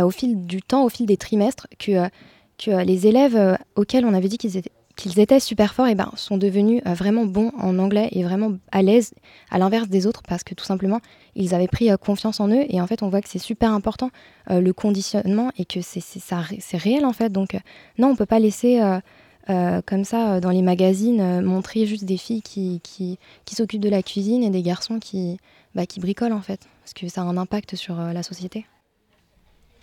[0.00, 2.08] au fil du temps, au fil des trimestres, que,
[2.56, 6.82] que les élèves auxquels on avait dit qu'ils étaient super forts et ben, sont devenus
[6.86, 9.12] euh, vraiment bons en anglais et vraiment à l'aise
[9.50, 11.00] à l'inverse des autres parce que tout simplement
[11.34, 13.72] ils avaient pris euh, confiance en eux et en fait on voit que c'est super
[13.72, 14.10] important
[14.50, 17.56] euh, le conditionnement et que c'est c'est réel en fait donc
[17.98, 18.80] non on peut pas laisser
[19.46, 23.18] comme ça dans les magazines montrer juste des filles qui, qui,
[23.54, 25.38] s'occupent de la cuisine et des garçons qui,
[25.74, 28.66] bah, qui bricolent en fait parce que ça a un impact sur la société.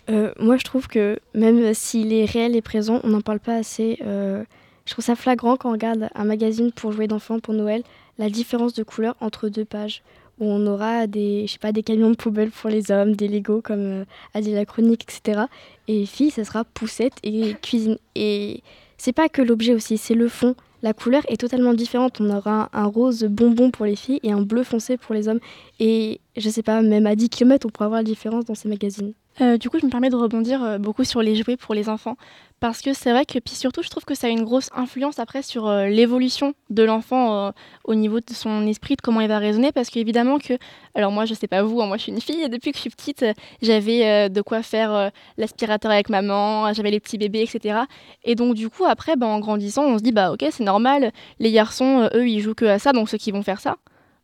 [0.08, 3.98] moi, je trouve que même s'il est réel et présent, on n'en parle pas assez.
[4.00, 7.82] Je trouve ça flagrant quand on regarde un magazine pour jouer d'enfants pour Noël,
[8.18, 10.02] la différence de couleur entre deux pages
[10.40, 13.28] où on aura des, je sais pas, des camions de poubelle pour les hommes, des
[13.28, 15.42] Lego comme euh, a dit la chronique, etc.
[15.86, 17.98] Et filles, ça sera poussette et cuisine.
[18.16, 18.62] Et
[18.98, 20.54] c'est pas que l'objet aussi, c'est le fond.
[20.82, 22.20] La couleur est totalement différente.
[22.20, 25.40] On aura un, rose bonbon pour les filles et un bleu foncé pour les hommes.
[25.80, 28.68] Et je sais pas, même à 10 km, on pourra voir la différence dans ces
[28.68, 29.14] magazines.
[29.40, 31.88] Euh, du coup, je me permets de rebondir euh, beaucoup sur les jouets pour les
[31.88, 32.16] enfants.
[32.60, 35.18] Parce que c'est vrai que puis surtout je trouve que ça a une grosse influence
[35.18, 37.52] après sur euh, l'évolution de l'enfant
[37.84, 39.70] au niveau de son esprit de comment il va raisonner.
[39.70, 40.54] Parce qu'évidemment que
[40.94, 42.76] alors moi je sais pas vous hein, moi je suis une fille et depuis que
[42.76, 43.24] je suis petite
[43.60, 47.80] j'avais de quoi faire l'aspirateur avec maman j'avais les petits bébés etc
[48.22, 51.12] et donc du coup après ben, en grandissant on se dit bah ok c'est normal
[51.40, 53.76] les garçons eux ils jouent que à ça donc ceux qui vont faire ça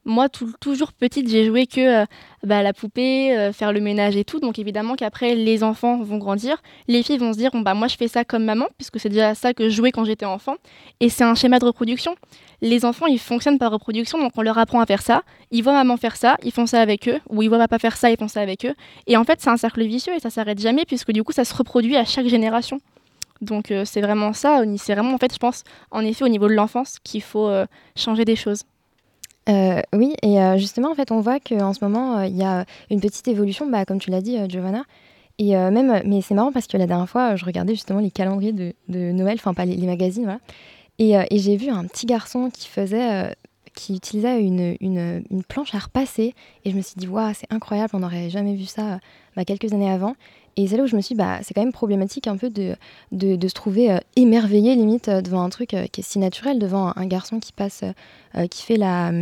[0.04, 2.06] moi, toujours petite, j'ai joué que euh,
[2.42, 4.40] bah, la poupée, euh, faire le ménage et tout.
[4.40, 6.62] Donc évidemment qu'après, les enfants vont grandir.
[6.88, 9.10] Les filles vont se dire, bon, bah, moi, je fais ça comme maman, puisque c'est
[9.10, 10.54] déjà ça que je jouais quand j'étais enfant.
[11.00, 12.14] Et c'est un schéma de reproduction.
[12.62, 15.22] Les enfants, ils fonctionnent par reproduction, donc on leur apprend à faire ça.
[15.50, 17.18] Ils voient maman faire ça, ils font ça avec eux.
[17.28, 18.74] Ou ils voient papa faire ça, ils font ça avec eux.
[19.06, 21.44] Et en fait, c'est un cercle vicieux et ça s'arrête jamais, puisque du coup, ça
[21.44, 22.80] se reproduit à chaque génération.
[23.42, 26.46] Donc euh, c'est vraiment ça, c'est vraiment en fait je pense en effet au niveau
[26.46, 27.50] de l'enfance qu'il faut
[27.96, 28.64] changer des choses.
[29.50, 32.44] Euh, oui, et euh, justement, en fait, on voit qu'en ce moment, euh, il y
[32.44, 34.84] a une petite évolution, bah, comme tu l'as dit, Giovanna.
[35.38, 38.52] Et même, mais c'est marrant parce que la dernière fois, je regardais justement les calendriers
[38.52, 40.40] de, Noël, enfin pas les, magazines, voilà.
[40.98, 43.34] Et, j'ai vu un petit garçon qui faisait,
[43.74, 46.34] qui utilisait une, une, une, planche à repasser.
[46.66, 49.00] Et je me suis dit, waouh, c'est incroyable, on n'aurait jamais vu ça
[49.34, 50.14] bah, quelques années avant.
[50.56, 52.50] Et c'est là où je me suis dit, bah, c'est quand même problématique un peu
[52.50, 52.76] de,
[53.12, 57.40] de, se trouver émerveillé limite devant un truc qui est si naturel, devant un, garçon
[57.40, 57.84] qui passe,
[58.50, 59.12] qui fait la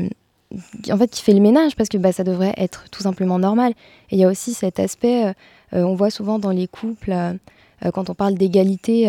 [0.91, 3.73] en fait, qui fait le ménage parce que bah, ça devrait être tout simplement normal.
[4.11, 5.33] Et il y a aussi cet aspect, euh,
[5.75, 7.35] euh, on voit souvent dans les couples, euh,
[7.93, 9.09] quand on parle d'égalité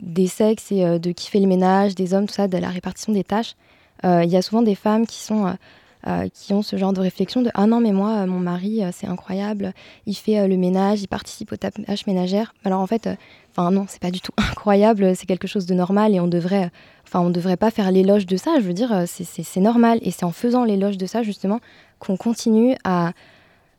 [0.00, 3.12] des sexes et de qui fait le ménage, des hommes, tout ça, de la répartition
[3.12, 3.54] des tâches,
[4.02, 5.54] il y a souvent des femmes qui sont
[6.32, 9.72] qui ont ce genre de réflexion de ah non mais moi mon mari c'est incroyable
[10.06, 13.08] il fait le ménage il participe aux tâches ménagères alors en fait
[13.50, 16.70] enfin non c'est pas du tout incroyable c'est quelque chose de normal et on devrait
[17.08, 18.56] Enfin, on devrait pas faire l'éloge de ça.
[18.60, 19.98] Je veux dire, c'est normal.
[20.02, 21.58] Et c'est en faisant l'éloge de ça, justement,
[21.98, 23.12] qu'on continue à,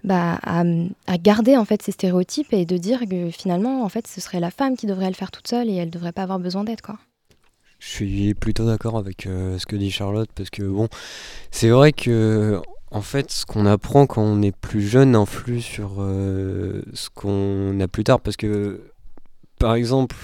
[0.04, 4.20] bah, à, garder en fait ces stéréotypes et de dire que finalement, en fait, ce
[4.20, 6.64] serait la femme qui devrait le faire toute seule et elle devrait pas avoir besoin
[6.64, 6.98] d'aide, quoi.
[7.80, 10.90] Je suis plutôt d'accord avec euh, ce que dit Charlotte parce que bon,
[11.50, 12.62] c'est vrai que
[12.92, 17.80] en fait, ce qu'on apprend quand on est plus jeune influe sur euh, ce qu'on
[17.80, 18.20] a plus tard.
[18.20, 18.82] Parce que
[19.60, 20.16] par exemple,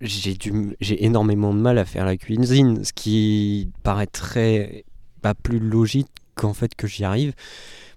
[0.00, 0.36] j'ai
[0.80, 4.84] j'ai énormément de mal à faire la cuisine, ce qui paraîtrait
[5.22, 7.34] pas plus logique qu'en fait que j'y arrive,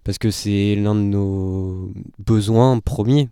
[0.04, 3.30] parce que c'est l'un de nos besoins premiers.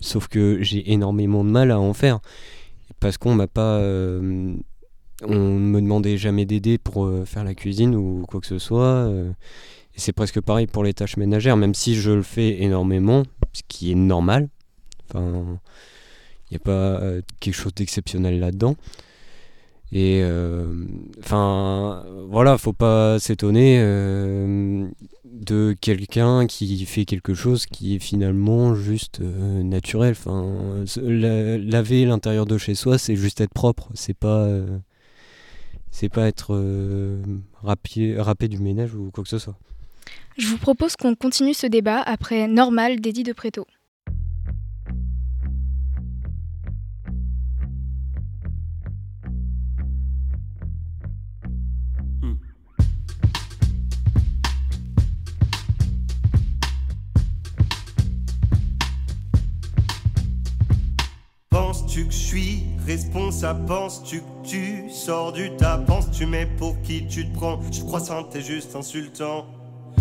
[0.00, 2.18] Sauf que j'ai énormément de mal à en faire,
[2.98, 4.54] parce qu'on m'a pas, euh,
[5.22, 8.58] on ne me demandait jamais d'aider pour euh, faire la cuisine ou quoi que ce
[8.58, 8.84] soit.
[8.84, 9.30] Euh,
[9.94, 13.62] et c'est presque pareil pour les tâches ménagères, même si je le fais énormément, ce
[13.66, 14.48] qui est normal.
[15.08, 15.58] Enfin
[16.50, 18.76] il n'y a pas euh, quelque chose d'exceptionnel là-dedans.
[19.92, 20.22] Et
[21.20, 23.78] enfin, voilà, faut pas s'étonner
[25.24, 30.10] de quelqu'un qui fait quelque chose qui est finalement juste naturel.
[30.10, 33.88] Enfin, laver l'intérieur de chez soi, c'est juste être propre.
[33.94, 34.48] C'est pas,
[35.98, 37.22] c'est pas être euh,
[37.62, 39.56] rappé, rappé, du ménage ou quoi que ce soit.
[40.36, 43.66] Je vous propose qu'on continue ce débat après Normal d'Eddie de Préto.
[61.48, 64.22] Penses-tu que je suis responsable Penses-tu
[64.90, 65.78] sors du tas?
[65.78, 67.60] Penses-tu mais pour qui tu te prends?
[67.72, 69.46] Je crois ça t'es juste insultant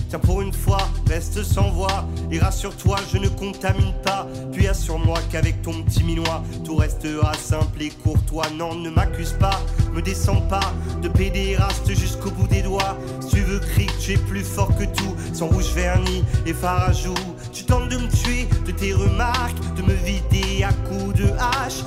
[0.10, 2.06] Tiens pour une fois, reste sans voix.
[2.32, 4.28] Et rassure-toi, je ne contamine pas.
[4.52, 8.46] Puis assure-moi qu'avec ton petit minois Tout restera simple et courtois.
[8.56, 9.60] Non, ne m'accuse pas,
[9.94, 12.98] me descends pas De pédéraste jusqu'au bout des doigts.
[13.22, 16.54] Si tu veux crier que tu es plus fort que tout Sans rouge vernis et
[16.54, 17.14] farajou
[17.52, 21.84] Tu tentes de me tuer de tes remarques De me vider à coups de hache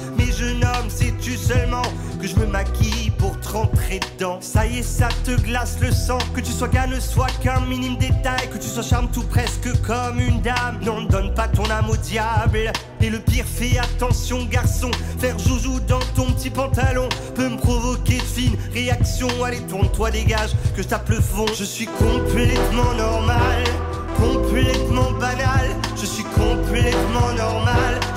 [0.78, 1.82] homme, sais-tu seulement
[2.20, 4.38] Que je me maquille pour te rentrer dedans?
[4.40, 6.18] Ça y est, ça te glace le sang.
[6.34, 8.48] Que tu sois gars ne soit qu'un minime détail.
[8.50, 10.80] Que tu sois charme tout presque comme une dame.
[10.82, 12.72] Non, ne donne pas ton âme au diable.
[13.00, 14.90] Et le pire, fais attention garçon.
[15.18, 19.28] Faire joujou dans ton petit pantalon Peut me provoquer de fines réactions.
[19.44, 21.46] Allez, tourne-toi, dégage, que je tape le fond.
[21.56, 23.64] Je suis complètement normal.
[24.16, 25.76] Complètement banal.
[25.96, 28.07] Je suis complètement normal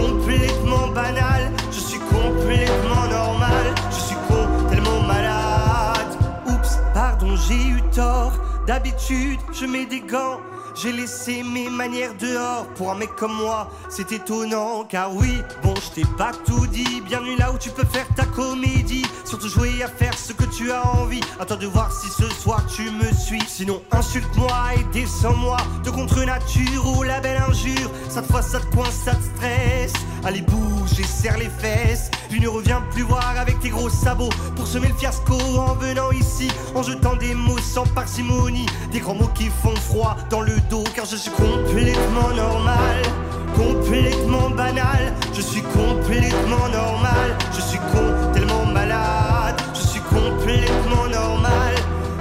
[0.00, 1.52] Complètement banal.
[1.70, 3.74] Je suis complètement normal.
[3.90, 6.12] Je suis con, tellement malade.
[6.46, 8.32] Oups, pardon, j'ai eu tort.
[8.66, 10.40] D'habitude, je mets des gants
[10.74, 15.74] j'ai laissé mes manières dehors pour un mec comme moi, c'est étonnant car oui, bon
[15.76, 19.82] je t'ai pas tout dit, bienvenue là où tu peux faire ta comédie, surtout jouer
[19.82, 23.12] à faire ce que tu as envie, attends de voir si ce soir tu me
[23.12, 25.56] suis, sinon insulte-moi et descends-moi.
[25.84, 29.92] De contre nature ou la belle injure, cette fois ça te coince, ça te stresse,
[30.24, 34.28] allez bouge et serre les fesses, puis ne reviens plus voir avec tes gros sabots.
[34.56, 39.14] Pour semer le fiasco en venant ici, en jetant des mots sans parcimonie, des grands
[39.14, 40.59] mots qui font froid dans le
[40.94, 43.02] car je suis complètement normal,
[43.56, 51.74] complètement banal, je suis complètement normal, je suis con, tellement malade, je suis complètement normal,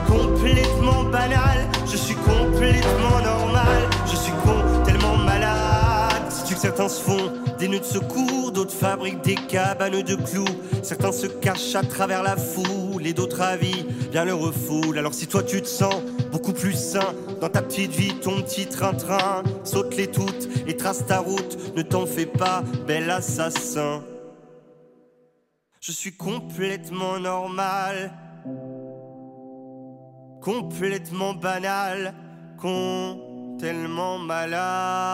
[0.07, 6.23] complètement banal, je suis complètement normal, je suis con, tellement malade.
[6.29, 10.45] Sais-tu que certains se font des nœuds de secours, d'autres fabriquent des cabanes de clous,
[10.83, 14.97] certains se cachent à travers la foule et d'autres avis bien le refoulent.
[14.97, 15.95] Alors si toi tu te sens
[16.31, 19.43] beaucoup plus sain dans ta petite vie, ton petit train-train.
[19.63, 24.03] Saute-les toutes et trace ta route, ne t'en fais pas, bel assassin.
[25.81, 28.11] Je suis complètement normal,
[30.41, 32.13] complètement banal,
[32.57, 33.29] con,
[34.25, 35.09] malade.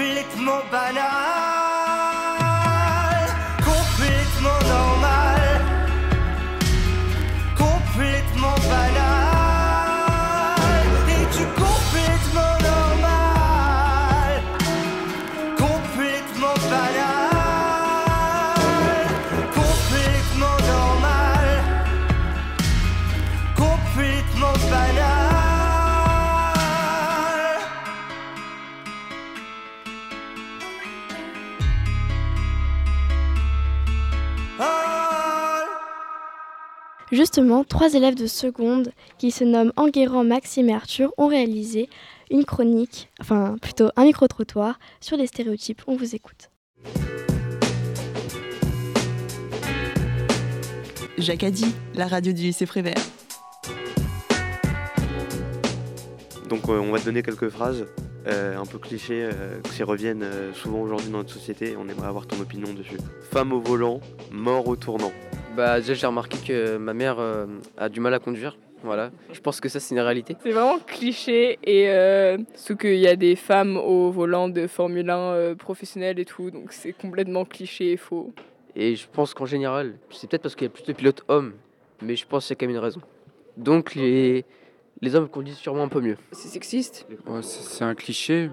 [0.00, 1.59] Complètement banal Complètement
[37.20, 41.90] Justement, trois élèves de seconde qui se nomment Enguerrand, Maxime et Arthur ont réalisé
[42.30, 45.82] une chronique, enfin plutôt un micro-trottoir sur les stéréotypes.
[45.86, 46.48] On vous écoute.
[51.18, 52.94] Jacques a dit, la radio du lycée Prévert.
[56.48, 57.86] Donc euh, on va te donner quelques phrases
[58.26, 61.74] euh, un peu clichés euh, qui reviennent euh, souvent aujourd'hui dans notre société.
[61.76, 62.96] On aimerait avoir ton opinion dessus.
[63.30, 64.00] Femme au volant,
[64.32, 65.12] mort au tournant.
[65.60, 67.44] Bah déjà j'ai remarqué que ma mère euh,
[67.76, 68.56] a du mal à conduire.
[68.82, 70.34] Voilà, je pense que ça c'est une réalité.
[70.42, 75.10] C'est vraiment cliché et euh, surtout qu'il y a des femmes au volant de Formule
[75.10, 78.32] 1 euh, professionnels et tout, donc c'est complètement cliché et faux.
[78.74, 81.52] Et je pense qu'en général, c'est peut-être parce qu'il y a plus de pilotes hommes,
[82.00, 83.02] mais je pense qu'il y a quand même une raison.
[83.58, 84.46] Donc les,
[85.02, 86.16] les hommes conduisent sûrement un peu mieux.
[86.32, 87.06] C'est sexiste?
[87.26, 88.48] Ouais, c'est un cliché,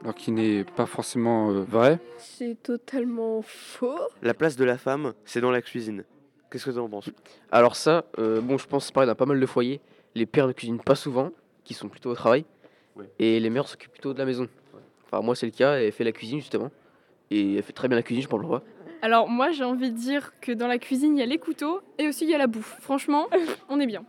[0.00, 1.98] alors qui n'est pas forcément euh, vrai.
[2.18, 3.98] C'est totalement faux.
[4.22, 6.04] La place de la femme, c'est dans la cuisine.
[6.50, 7.10] Qu'est-ce que tu en penses
[7.50, 9.80] Alors ça, euh, bon je pense que c'est pareil dans pas mal de foyers.
[10.14, 11.30] Les pères ne cuisinent pas souvent,
[11.64, 12.44] qui sont plutôt au travail,
[13.18, 14.48] et les mères s'occupent plutôt de la maison.
[15.04, 16.70] Enfin moi c'est le cas, elle fait la cuisine justement,
[17.30, 18.62] et elle fait très bien la cuisine, je parle pas.
[19.02, 21.80] Alors moi j'ai envie de dire que dans la cuisine il y a les couteaux
[21.98, 22.76] et aussi il y a la bouffe.
[22.80, 23.26] Franchement,
[23.68, 24.04] on est bien.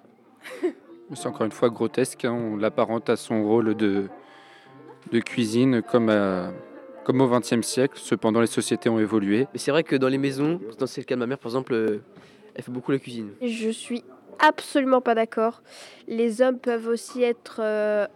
[0.64, 4.08] Mais C'est encore une fois grotesque, hein, on l'apparente à son rôle de,
[5.12, 6.52] de cuisine comme, à-
[7.08, 7.98] comme au XXe siècle.
[8.04, 9.48] Cependant, les sociétés ont évolué.
[9.54, 11.50] Mais c'est vrai que dans les maisons, dans c'est le cas de ma mère par
[11.50, 12.00] exemple, euh,
[12.54, 13.30] elle fait beaucoup la cuisine.
[13.42, 14.04] Je suis
[14.40, 15.62] absolument pas d'accord.
[16.10, 18.08] Les hommes peuvent aussi être, euh,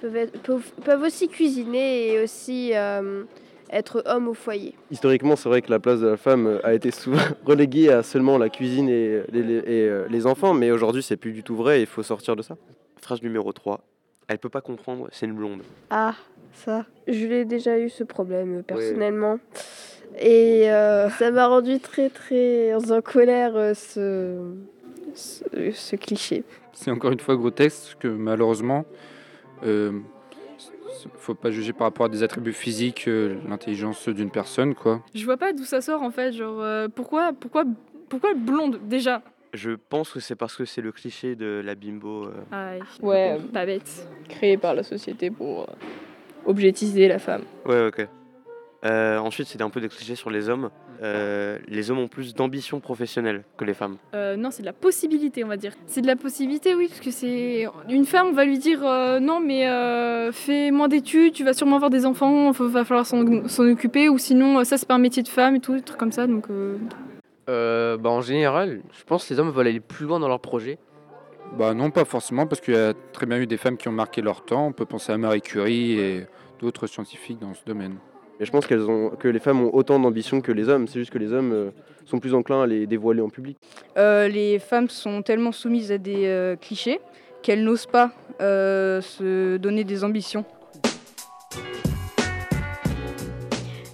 [0.00, 3.22] peuvent, être- peuvent- peuvent aussi cuisiner et aussi euh,
[3.70, 4.74] être hommes au foyer.
[4.90, 8.36] Historiquement, c'est vrai que la place de la femme a été souvent reléguée à seulement
[8.36, 11.82] la cuisine et les, les- et, les enfants, mais aujourd'hui, c'est plus du tout vrai,
[11.82, 12.56] il faut sortir de ça.
[13.00, 13.80] Phrase numéro 3.
[14.26, 15.62] Elle peut pas comprendre, c'est une blonde.
[15.90, 16.14] Ah,
[16.52, 16.84] ça.
[17.06, 19.38] Je l'ai déjà eu ce problème euh, personnellement.
[20.20, 24.52] Et euh, ça m'a rendu très très en colère euh, ce,
[25.14, 26.44] ce, ce cliché.
[26.72, 28.84] C'est encore une fois grotesque que malheureusement,
[29.64, 29.92] euh,
[31.18, 35.00] faut pas juger par rapport à des attributs physiques euh, l'intelligence d'une personne, quoi.
[35.14, 36.32] Je vois pas d'où ça sort en fait.
[36.32, 37.64] Genre, euh, pourquoi, pourquoi,
[38.08, 39.22] pourquoi blonde déjà?
[39.54, 42.24] Je pense que c'est parce que c'est le cliché de la bimbo.
[42.26, 42.72] euh, Ah,
[43.02, 44.06] Ouais, euh, pas bête.
[44.28, 45.66] Créé par la société pour
[46.48, 47.42] objectiver la femme.
[47.66, 48.08] Ouais, ok.
[48.84, 50.70] Euh, ensuite, c'était un peu des clichés sur les hommes.
[51.02, 53.96] Euh, les hommes ont plus d'ambition professionnelle que les femmes.
[54.14, 55.72] Euh, non, c'est de la possibilité, on va dire.
[55.86, 59.18] C'est de la possibilité, oui, parce que c'est une femme, on va lui dire euh,
[59.20, 63.06] non, mais euh, fais moins d'études, tu vas sûrement avoir des enfants, il va falloir
[63.06, 63.24] s'en
[63.58, 66.12] occuper, ou sinon ça c'est pas un métier de femme et tout, des trucs comme
[66.12, 66.26] ça.
[66.26, 66.76] Donc euh,
[67.48, 70.40] Euh, bah, en général, je pense que les hommes veulent aller plus loin dans leur
[70.40, 70.78] projet.
[71.56, 73.92] Bah non, pas forcément, parce qu'il y a très bien eu des femmes qui ont
[73.92, 74.66] marqué leur temps.
[74.66, 76.26] On peut penser à Marie Curie et
[76.60, 77.96] d'autres scientifiques dans ce domaine.
[78.40, 81.00] Et je pense qu'elles ont, que les femmes ont autant d'ambition que les hommes, c'est
[81.00, 81.70] juste que les hommes euh,
[82.04, 83.58] sont plus enclins à les dévoiler en public.
[83.96, 87.00] Euh, les femmes sont tellement soumises à des euh, clichés
[87.42, 90.44] qu'elles n'osent pas euh, se donner des ambitions.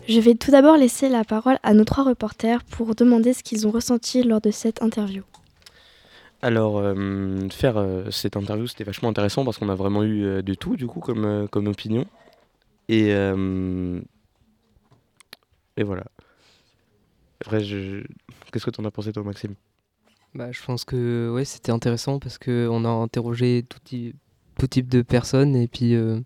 [0.06, 3.66] Je vais tout d'abord laisser la parole à nos trois reporters pour demander ce qu'ils
[3.66, 5.22] ont ressenti lors de cette interview.
[6.44, 10.42] Alors, euh, faire euh, cette interview, c'était vachement intéressant parce qu'on a vraiment eu euh,
[10.42, 12.04] de tout, du coup, comme, euh, comme opinion.
[12.90, 13.98] Et, euh,
[15.78, 16.04] et voilà.
[17.40, 18.04] Après, je...
[18.52, 19.54] qu'est-ce que tu en as pensé, toi, Maxime?
[20.34, 24.14] Bah, je pense que ouais, c'était intéressant parce qu'on a interrogé tout type,
[24.58, 26.20] tout type de personnes et puis euh,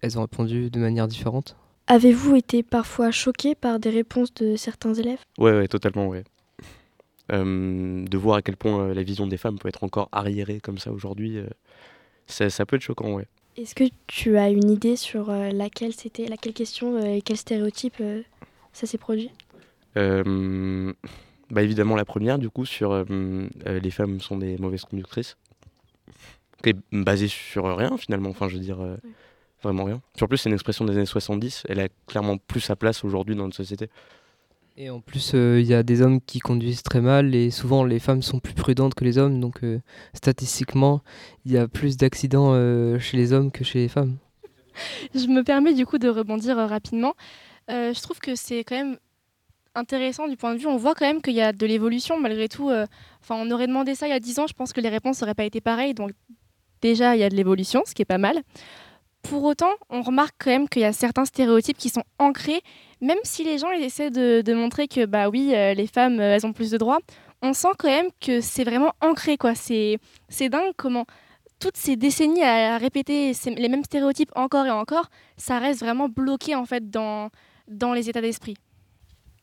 [0.00, 1.56] elles ont répondu de manière différente.
[1.88, 5.18] Avez-vous été parfois choqué par des réponses de certains élèves?
[5.38, 6.22] Ouais, ouais, totalement, ouais.
[7.32, 10.60] Euh, de voir à quel point euh, la vision des femmes peut être encore arriérée
[10.60, 11.46] comme ça aujourd'hui, euh,
[12.26, 13.26] ça, ça peut être choquant, ouais.
[13.56, 18.02] Est-ce que tu as une idée sur laquelle c'était, laquelle question et quel stéréotype
[18.72, 19.30] ça s'est produit?
[19.96, 20.92] Euh,
[21.50, 25.36] bah évidemment la première du coup sur euh, euh, les femmes sont des mauvaises conductrices.
[26.62, 28.30] Qui est basée sur rien finalement.
[28.30, 28.78] Enfin je veux dire
[29.62, 30.00] vraiment rien.
[30.16, 33.36] Sur plus c'est une expression des années 70 elle a clairement plus sa place aujourd'hui
[33.36, 33.88] dans notre société
[34.76, 37.84] Et en plus, euh, il y a des hommes qui conduisent très mal et souvent
[37.84, 39.40] les femmes sont plus prudentes que les hommes.
[39.40, 39.78] Donc euh,
[40.14, 41.00] statistiquement,
[41.44, 44.16] il y a plus d'accidents euh, chez les hommes que chez les femmes.
[45.14, 47.14] Je me permets du coup de rebondir rapidement.
[47.68, 48.98] Je trouve que c'est quand même
[49.74, 52.48] intéressant du point de vue, on voit quand même qu'il y a de l'évolution malgré
[52.48, 52.70] tout.
[53.22, 55.20] Enfin, on aurait demandé ça il y a 10 ans, je pense que les réponses
[55.20, 55.94] n'auraient pas été pareilles.
[55.94, 56.10] Donc
[56.82, 58.42] déjà, il y a de l'évolution, ce qui est pas mal.
[59.24, 62.60] Pour autant, on remarque quand même qu'il y a certains stéréotypes qui sont ancrés,
[63.00, 66.46] même si les gens essaient de, montrer que bah oui, euh, les femmes, euh, elles
[66.46, 66.98] ont plus de droits.
[67.40, 69.54] On sent quand même que c'est vraiment ancré, quoi.
[69.54, 69.98] C'est
[70.40, 71.06] dingue comment
[71.58, 75.08] toutes ces décennies à répéter les mêmes stéréotypes encore et encore,
[75.38, 77.30] ça reste vraiment bloqué en fait dans,
[77.68, 78.56] dans les états d'esprit.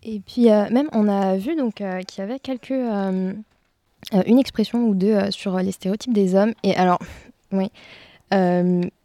[0.03, 4.93] Et puis euh, même, on a vu donc qu'il y avait quelques une expression ou
[4.93, 6.53] deux sur les stéréotypes des hommes.
[6.61, 6.99] Et alors,
[7.51, 7.71] oui,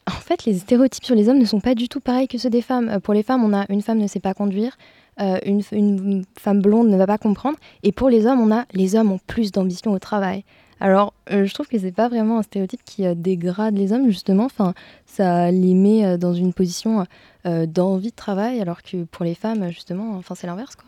[0.07, 2.51] en fait, les stéréotypes sur les hommes ne sont pas du tout pareils que ceux
[2.51, 2.89] des femmes.
[2.89, 4.77] Euh, pour les femmes, on a une femme ne sait pas conduire,
[5.21, 7.59] euh, une, une femme blonde ne va pas comprendre.
[7.83, 10.45] Et pour les hommes, on a les hommes ont plus d'ambition au travail.
[10.79, 14.11] Alors, euh, je trouve que c'est pas vraiment un stéréotype qui euh, dégrade les hommes,
[14.11, 14.45] justement.
[14.45, 14.75] Enfin,
[15.07, 17.07] ça les met euh, dans une position
[17.47, 20.85] euh, d'envie de travail, alors que pour les femmes, justement, enfin, c'est l'inverse, quoi.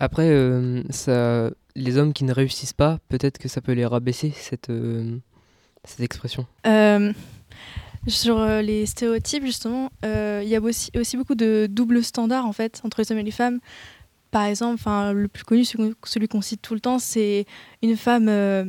[0.00, 4.32] Après, euh, ça, les hommes qui ne réussissent pas, peut-être que ça peut les rabaisser,
[4.34, 5.18] cette, euh,
[5.84, 6.46] cette expression.
[8.08, 12.52] Sur euh, les stéréotypes, justement, euh, il y a aussi, beaucoup de doubles standards en
[12.52, 13.60] fait entre les hommes et les femmes.
[14.30, 14.82] Par exemple,
[15.12, 17.46] le plus connu, celui qu'on cite tout le temps, c'est
[17.82, 18.64] une femme euh,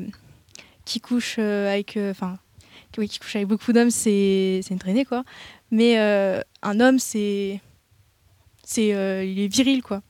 [0.86, 2.38] qui couche avec, enfin,
[2.92, 5.24] qui, couche avec beaucoup d'hommes, c'est une traînée quoi.
[5.72, 7.60] Mais un homme, c'est,
[8.64, 10.02] c'est, il est viril quoi.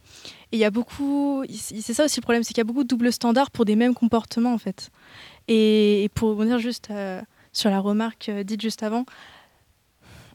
[0.52, 2.84] Et il y a beaucoup, c'est ça aussi le problème, c'est qu'il y a beaucoup
[2.84, 4.90] de doubles standards pour des mêmes comportements en fait.
[5.48, 7.22] Et, et pour revenir juste euh,
[7.52, 9.06] sur la remarque euh, dite juste avant,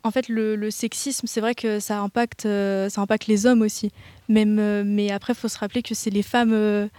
[0.03, 3.91] en fait, le, sexisme, c'est vrai que ça impacte, euh, ça impacte les hommes aussi.
[4.29, 6.91] Même, euh, mais après, il faut se rappeler que c'est les femmes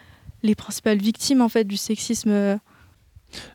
[0.43, 2.59] les principales victimes en fait du sexisme.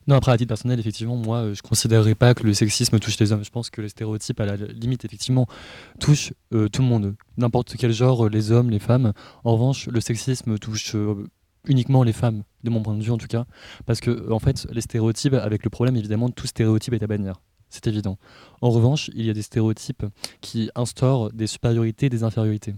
[0.06, 3.32] Non, après, à titre personnel, effectivement, moi, je considérerais pas que le sexisme touche les
[3.32, 3.44] hommes.
[3.44, 5.46] Je pense que les stéréotypes, à la limite, effectivement,
[6.00, 7.14] touchent tout le monde.
[7.36, 9.12] N'importe quel genre, les hommes, les femmes.
[9.44, 10.94] En revanche, le sexisme touche
[11.66, 13.44] uniquement les femmes, de mon point de vue en tout cas,
[13.86, 17.40] parce que en fait, les stéréotypes, avec le problème évidemment, tout stéréotype est à bannir.
[17.68, 18.18] C'est évident.
[18.62, 20.04] En revanche, il y a des stéréotypes
[20.40, 22.74] qui instaurent des supériorités et des infériorités.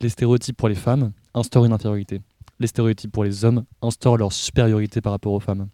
[0.00, 2.20] Les stéréotypes pour les femmes instaurent une infériorité.
[2.58, 5.68] Les stéréotypes pour les hommes instaurent leur supériorité par rapport aux femmes.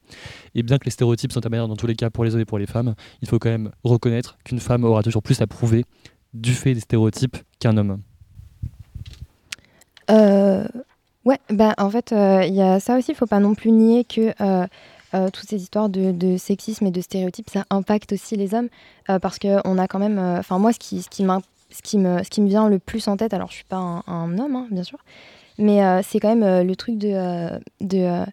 [0.55, 2.40] Et bien que les stéréotypes sont à bannir dans tous les cas pour les hommes
[2.40, 5.47] et pour les femmes, il faut quand même reconnaître qu'une femme aura toujours plus à
[5.47, 5.84] prouver
[6.34, 8.03] du fait des stéréotypes qu'un homme.
[10.11, 10.66] Euh,
[11.25, 13.70] ouais, bah, en fait, euh, il y a ça aussi, il faut pas non plus
[13.70, 14.66] nier que euh,
[15.14, 18.68] euh, toutes ces histoires de, sexisme et de stéréotypes, ça impacte aussi les hommes,
[19.11, 21.25] euh, parce qu'on a quand même, euh, enfin moi, ce qui, ce, qui
[21.70, 24.03] ce, qui me, ce qui me vient le plus en tête, alors je suis pas
[24.07, 24.99] un, homme, hein, bien sûr,
[25.59, 27.59] mais euh, c'est quand même euh, le truc de, euh,
[27.93, 28.25] euh,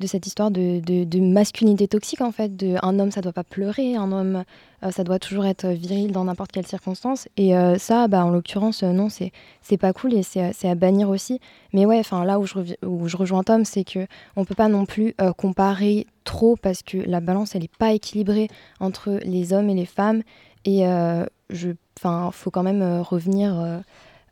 [0.00, 3.94] de cette histoire de, masculinité toxique, en fait, de un homme, ça doit pas pleurer,
[3.96, 4.44] un homme,
[4.82, 8.30] euh, ça doit toujours être viril dans n'importe quelle circonstance, et euh, ça, bah, en
[8.30, 9.32] l'occurrence, euh, non, c'est
[9.70, 11.40] c'est pas cool et c'est à bannir aussi.
[11.72, 15.14] Mais ouais, enfin là où je, rejoins Tom, c'est que on peut pas non plus
[15.20, 18.48] euh, comparer trop parce que la balance elle est pas équilibrée
[18.80, 20.22] entre les hommes et les femmes.
[20.64, 23.78] Et euh, je, enfin faut quand même euh, revenir, euh,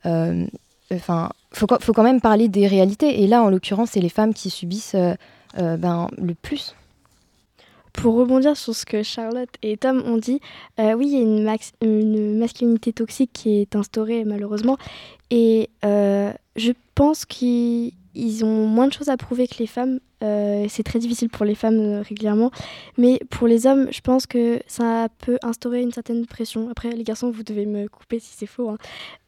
[0.06, 0.46] euh,
[0.92, 3.22] enfin faut, faut quand même parler des réalités.
[3.22, 5.14] Et là en l'occurrence c'est les femmes qui subissent euh,
[5.58, 6.74] euh, ben le plus.
[7.92, 10.40] Pour rebondir sur ce que Charlotte et Tom ont dit,
[10.78, 14.78] euh, oui, il y a une, une masculinité toxique qui est instaurée malheureusement.
[15.30, 20.00] Et euh, je pense qu'ils ils ont moins de choses à prouver que les femmes.
[20.24, 22.50] Euh, c'est très difficile pour les femmes euh, régulièrement.
[22.96, 26.68] Mais pour les hommes, je pense que ça peut instaurer une certaine pression.
[26.68, 28.70] Après, les garçons, vous devez me couper si c'est faux.
[28.70, 28.78] hein.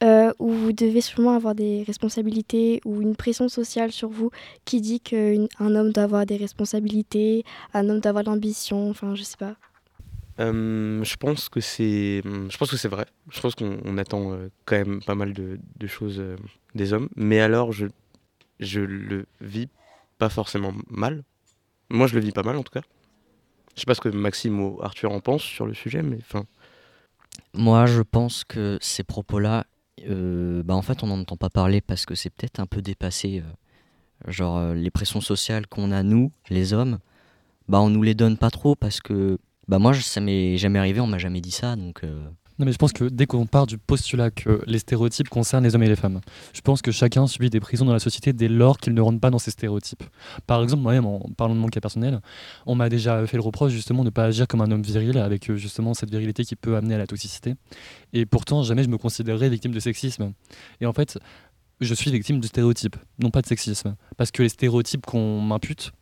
[0.03, 4.31] Euh, où vous devez sûrement avoir des responsabilités ou une pression sociale sur vous
[4.65, 8.91] qui dit qu'un homme doit avoir des responsabilités, un homme doit avoir de l'ambition.
[8.91, 9.55] Enfin, je sais pas.
[10.39, 13.05] Je pense que c'est, je pense que c'est vrai.
[13.31, 16.21] Je pense qu'on on attend quand même pas mal de, choses
[16.75, 17.11] des hommes.
[17.15, 17.87] Mais alors, je,
[18.61, 19.69] je le vis
[20.19, 21.25] pas forcément mal.
[21.89, 22.83] Moi, je le vis pas mal en tout cas.
[23.75, 26.45] Je sais pas ce que Maxime ou Arthur en pensent sur le sujet, mais enfin.
[27.55, 29.67] Moi, je pense que ces propos-là,
[30.09, 32.83] euh, bah, en fait, on n'en entend pas parler parce que c'est peut-être un peu
[32.83, 33.43] dépassé.
[33.45, 36.99] euh, genre, euh, les pressions sociales qu'on a, nous, les hommes,
[37.69, 39.39] bah, on nous les donne pas trop parce que,
[39.69, 42.05] bah, moi, ça m'est jamais arrivé, on m'a jamais dit ça, donc.
[42.61, 45.75] Non, mais je pense que dès qu'on part du postulat que les stéréotypes concernent les
[45.75, 46.21] hommes et les femmes,
[46.53, 49.19] je pense que chacun subit des prisons dans la société dès lors qu'il ne rentre
[49.19, 50.03] pas dans ces stéréotypes.
[50.47, 52.21] Par exemple, moi-même, en parlant de mon cas personnel,
[52.67, 55.17] on m'a déjà fait le reproche justement de ne pas agir comme un homme viril,
[55.17, 57.55] avec euh, justement cette virilité qui peut amener à la toxicité.
[58.13, 60.35] Et pourtant, jamais je me considérerais victime de sexisme.
[60.83, 61.19] Et en fait,
[61.81, 63.97] je suis victime de stéréotypes, non pas de sexisme.
[64.19, 65.93] Parce que les stéréotypes qu'on m'impute,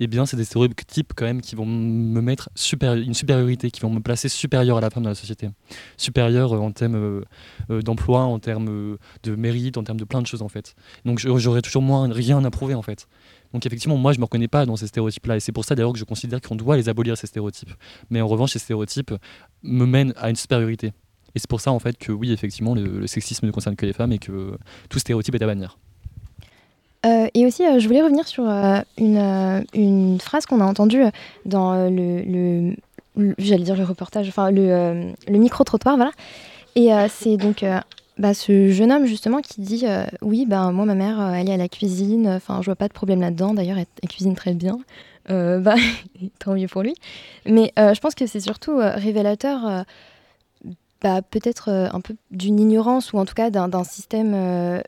[0.00, 3.90] eh bien, c'est des stéréotypes quand même qui vont me mettre une supériorité, qui vont
[3.90, 5.48] me placer supérieur à la femme dans la société.
[5.96, 7.22] Supérieur euh, en termes euh,
[7.70, 10.74] euh, d'emploi, en termes de mérite, en termes de plein de choses en fait.
[11.04, 13.06] Donc j'aurais toujours moins rien à prouver en fait.
[13.52, 15.92] Donc effectivement, moi je me reconnais pas dans ces stéréotypes-là et c'est pour ça d'ailleurs
[15.92, 17.72] que je considère qu'on doit les abolir ces stéréotypes.
[18.10, 19.14] Mais en revanche, ces stéréotypes
[19.62, 20.88] me mènent à une supériorité.
[21.34, 23.86] Et c'est pour ça en fait que oui, effectivement, le, le sexisme ne concerne que
[23.86, 24.56] les femmes et que
[24.88, 25.78] tout stéréotype est à bannir.
[27.04, 31.02] Euh, et aussi, euh, je voulais revenir sur euh, une, phrase qu'on a entendue
[31.44, 32.74] dans le,
[33.38, 36.12] j'allais dire le reportage, enfin le, micro-trottoir, voilà.
[36.76, 37.64] Et c'est donc
[38.18, 39.84] bah, ce jeune homme justement qui dit
[40.22, 42.92] oui, ben moi ma mère, elle est à la cuisine, enfin je vois pas de
[42.92, 43.54] problème là-dedans.
[43.54, 44.78] D'ailleurs, elle, cuisine très bien.
[45.26, 45.76] Bah,
[46.38, 46.94] tant mieux pour lui.
[47.46, 49.84] Mais je pense que c'est surtout révélateur.
[51.04, 54.80] Bah, peut-être euh, un peu d'une ignorance ou en tout cas d'un système euh,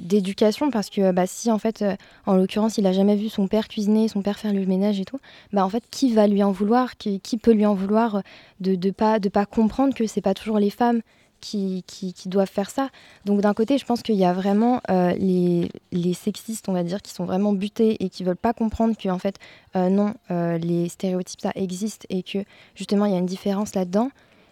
[0.00, 3.46] d'éducation parce que bah, si en fait euh, en l'occurrence il a jamais vu son
[3.46, 5.18] père cuisiner son père faire le ménage et tout
[5.52, 8.22] bah en fait qui va lui en vouloir qui, qui peut lui en vouloir
[8.60, 11.02] de de pas de pas comprendre que c'est pas toujours les femmes
[11.42, 12.88] qui, qui, qui doivent faire ça.
[13.26, 17.02] Donc d'un côté je pense qu'il y a vraiment les, les sexistes on va dire
[17.02, 19.36] qui sont vraiment butés et qui veulent pas comprendre que en fait
[19.74, 22.38] non les stéréotypes ça existe et que
[22.74, 24.08] justement il y a une différence là-dedans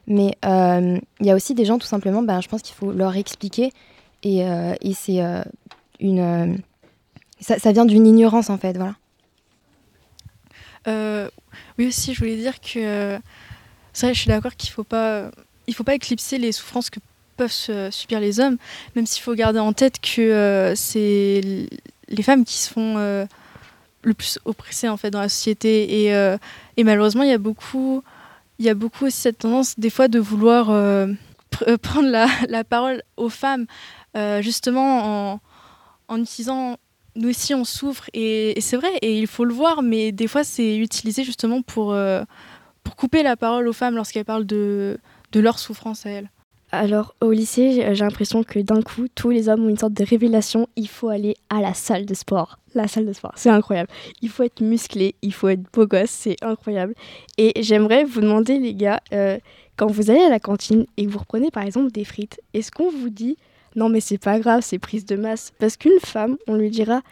[0.06, 2.92] mais euh, il y a aussi des gens, tout simplement, ben, je pense qu'il faut
[2.92, 3.72] leur expliquer.
[4.22, 5.42] Et, euh, et c'est euh,
[6.00, 6.58] une.
[7.40, 8.76] ça, vient d'une ignorance, en fait.
[8.76, 8.94] Voilà.
[11.78, 13.18] Oui aussi, je voulais dire que
[13.92, 15.30] c'est vrai, je suis d'accord qu'il faut pas,
[15.72, 16.98] faut pas éclipser les souffrances que
[17.36, 18.58] peuvent subir les hommes,
[18.96, 21.40] même s'il faut garder en tête que c'est
[22.08, 26.36] les femmes qui se font le plus oppressées en fait dans la société et,
[26.76, 28.02] et malheureusement il y a beaucoup,
[28.62, 31.08] il y a beaucoup aussi cette tendance des fois de vouloir euh,
[31.66, 33.66] euh, prendre la, la parole aux femmes
[34.16, 35.40] euh, justement en,
[36.06, 36.76] en utilisant
[37.16, 40.44] nous aussi on souffre et, c'est vrai et il faut le voir mais des fois
[40.44, 41.96] c'est utilisé justement pour,
[42.84, 44.96] pour couper la parole aux femmes lorsqu'elles parlent de,
[45.32, 46.30] de leur souffrance à elles.
[46.74, 49.92] Alors, au lycée, j'ai j'ai l'impression que d'un coup, tous les hommes ont une sorte
[49.92, 50.68] de révélation.
[50.76, 52.58] Il faut aller à la salle de sport.
[52.74, 53.90] La salle de sport, c'est incroyable.
[54.22, 56.94] Il faut être musclé, il faut être beau gosse, c'est incroyable.
[57.36, 59.38] Et j'aimerais vous demander, les gars, euh,
[59.76, 62.70] quand vous allez à la cantine et que vous reprenez par exemple des frites, est-ce
[62.70, 63.36] qu'on vous dit
[63.76, 67.02] non, mais c'est pas grave, c'est prise de masse Parce qu'une femme, on lui dira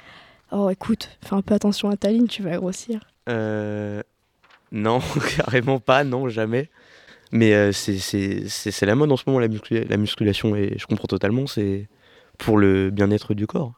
[0.52, 3.00] oh, écoute, fais un peu attention à ta ligne, tu vas grossir.
[3.28, 4.02] Euh,
[4.72, 5.00] non,
[5.36, 6.70] carrément pas, non, jamais.
[7.32, 11.06] Mais euh, c'est- la mode en ce moment, la, muscula- la musculation, et je comprends
[11.06, 11.88] totalement, c'est
[12.38, 13.74] pour le bien-être du corps.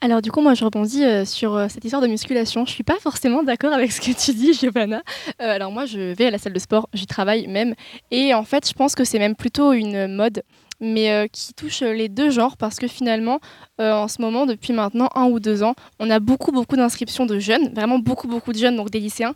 [0.00, 2.66] Alors du coup, moi je rebondis euh, sur euh, cette histoire de musculation.
[2.66, 5.02] Je suis pas forcément d'accord avec ce que tu dis, Giovanna.
[5.40, 7.74] Euh, alors moi, je vais à la salle de sport, j'y travaille même,
[8.10, 10.42] et en fait, je pense que c'est même plutôt une mode,
[10.80, 13.38] mais qui touche les deux genres parce que finalement,
[13.78, 17.38] en ce moment, depuis maintenant un ou deux ans, on a beaucoup beaucoup d'inscriptions de
[17.38, 19.34] jeunes, vraiment beaucoup beaucoup de jeunes, donc des lycéens,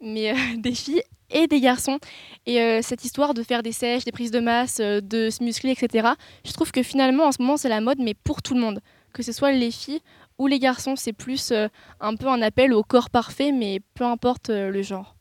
[0.00, 1.98] mais des filles et des garçons.
[2.46, 5.42] Et euh, cette histoire de faire des sèches, des prises de masse, euh, de se
[5.42, 6.08] muscler, etc.
[6.44, 8.80] Je trouve que finalement, en ce moment, c'est la mode, mais pour tout le monde
[9.14, 10.00] que ce soit les filles
[10.38, 11.66] ou les garçons, c'est plus euh,
[11.98, 15.16] un peu un appel au corps parfait, mais peu importe le genre.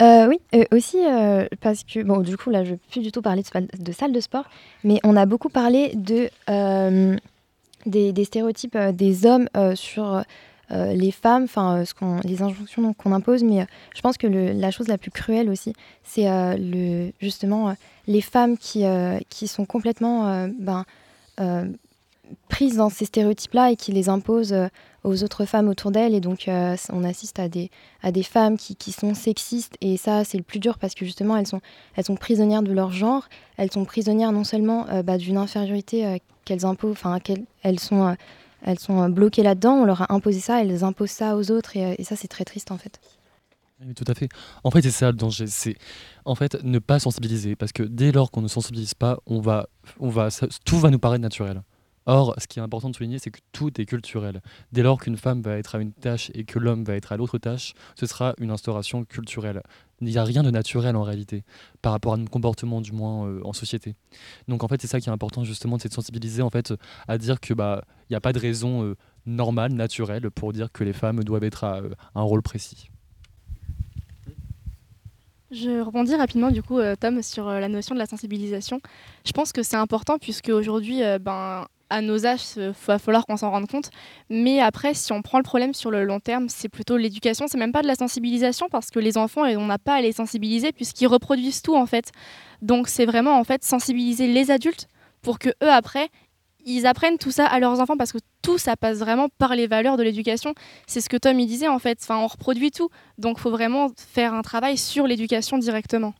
[0.00, 0.38] Oui,
[0.72, 0.98] aussi
[1.62, 3.92] parce que, bon, du coup, là, je ne vais plus du tout parler de, de
[3.92, 4.44] salle de sport,
[4.84, 6.28] mais on a beaucoup parlé de,
[7.86, 10.22] des, stéréotypes des hommes sur
[10.72, 14.70] euh, les femmes, enfin, euh, les injonctions qu'on impose, mais euh, je pense que la
[14.70, 16.26] chose la plus cruelle aussi, c'est
[17.20, 17.74] justement
[18.06, 18.84] les femmes qui,
[19.28, 20.84] qui sont complètement ben,
[22.48, 24.54] prises dans ces stéréotypes-là et qui les imposent
[25.04, 26.14] aux autres femmes autour d'elles.
[26.14, 27.70] Et donc, on assiste à des,
[28.02, 29.76] à des femmes qui, qui sont sexistes.
[29.80, 31.60] Et ça, c'est le plus dur parce que justement, elles sont,
[31.96, 33.28] elles sont prisonnières de leur genre.
[33.56, 38.16] Elles sont prisonnières non seulement bah, d'une infériorité qu'elles imposent, enfin, qu'elles elles sont,
[38.62, 39.74] elles sont euh, bloquées là-dedans.
[39.74, 41.76] On leur a imposé ça, elles imposent ça aux autres.
[41.76, 43.00] Et, euh, et ça, c'est très triste en fait.
[43.84, 44.28] Oui, tout à fait.
[44.64, 45.76] En fait, c'est ça le danger, c'est
[46.24, 49.68] en fait ne pas sensibiliser, parce que dès lors qu'on ne sensibilise pas, on va,
[50.00, 51.62] on va, ça- tout va nous paraître naturel.
[52.06, 54.40] Or, ce qui est important de souligner, c'est que tout est culturel.
[54.72, 57.16] Dès lors qu'une femme va être à une tâche et que l'homme va être à
[57.16, 59.60] l'autre tâche, ce sera une instauration culturelle.
[60.00, 61.42] Il n'y a rien de naturel en réalité,
[61.80, 63.94] par rapport à nos comportements du moins euh, en société.
[64.46, 66.74] Donc en fait, c'est ça qui est important justement, c'est de sensibiliser en fait
[67.08, 70.70] à dire que bah il n'y a pas de raison euh, normale, naturelle pour dire
[70.70, 72.90] que les femmes doivent être à euh, un rôle précis.
[75.50, 78.80] Je rebondis rapidement du coup, Tom, sur la notion de la sensibilisation.
[79.24, 83.36] Je pense que c'est important puisque aujourd'hui, ben, à nos âges, il va falloir qu'on
[83.36, 83.90] s'en rende compte.
[84.28, 87.46] Mais après, si on prend le problème sur le long terme, c'est plutôt l'éducation.
[87.48, 90.12] C'est même pas de la sensibilisation parce que les enfants, on n'a pas à les
[90.12, 92.12] sensibiliser puisqu'ils reproduisent tout en fait.
[92.62, 94.88] Donc c'est vraiment en fait sensibiliser les adultes
[95.22, 96.08] pour que eux après
[96.66, 99.68] ils apprennent tout ça à leurs enfants parce que tout ça passe vraiment par les
[99.68, 100.52] valeurs de l'éducation.
[100.86, 101.98] C'est ce que Tom il disait en fait.
[102.02, 106.12] Enfin, on reproduit tout, donc faut vraiment faire un travail sur l'éducation directement.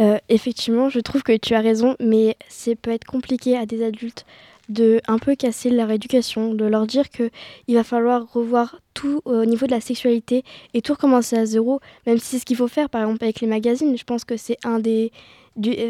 [0.00, 3.84] Euh, effectivement, je trouve que tu as raison, mais c'est peut être compliqué à des
[3.84, 4.26] adultes
[4.68, 7.30] de un peu casser leur éducation, de leur dire que
[7.68, 10.42] il va falloir revoir tout au niveau de la sexualité
[10.72, 13.40] et tout recommencer à zéro, même si c'est ce qu'il faut faire, par exemple avec
[13.40, 13.96] les magazines.
[13.96, 15.12] Je pense que c'est un des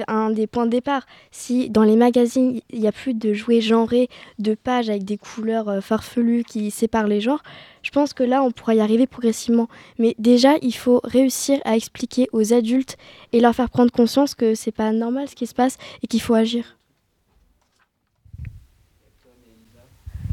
[0.09, 1.07] un des points de départ.
[1.31, 4.09] Si dans les magazines, il n'y a plus de jouets genrés,
[4.39, 7.43] de pages avec des couleurs euh, farfelues qui séparent les genres,
[7.83, 9.69] je pense que là, on pourra y arriver progressivement.
[9.99, 12.97] Mais déjà, il faut réussir à expliquer aux adultes
[13.33, 16.21] et leur faire prendre conscience que c'est pas normal ce qui se passe et qu'il
[16.21, 16.77] faut agir.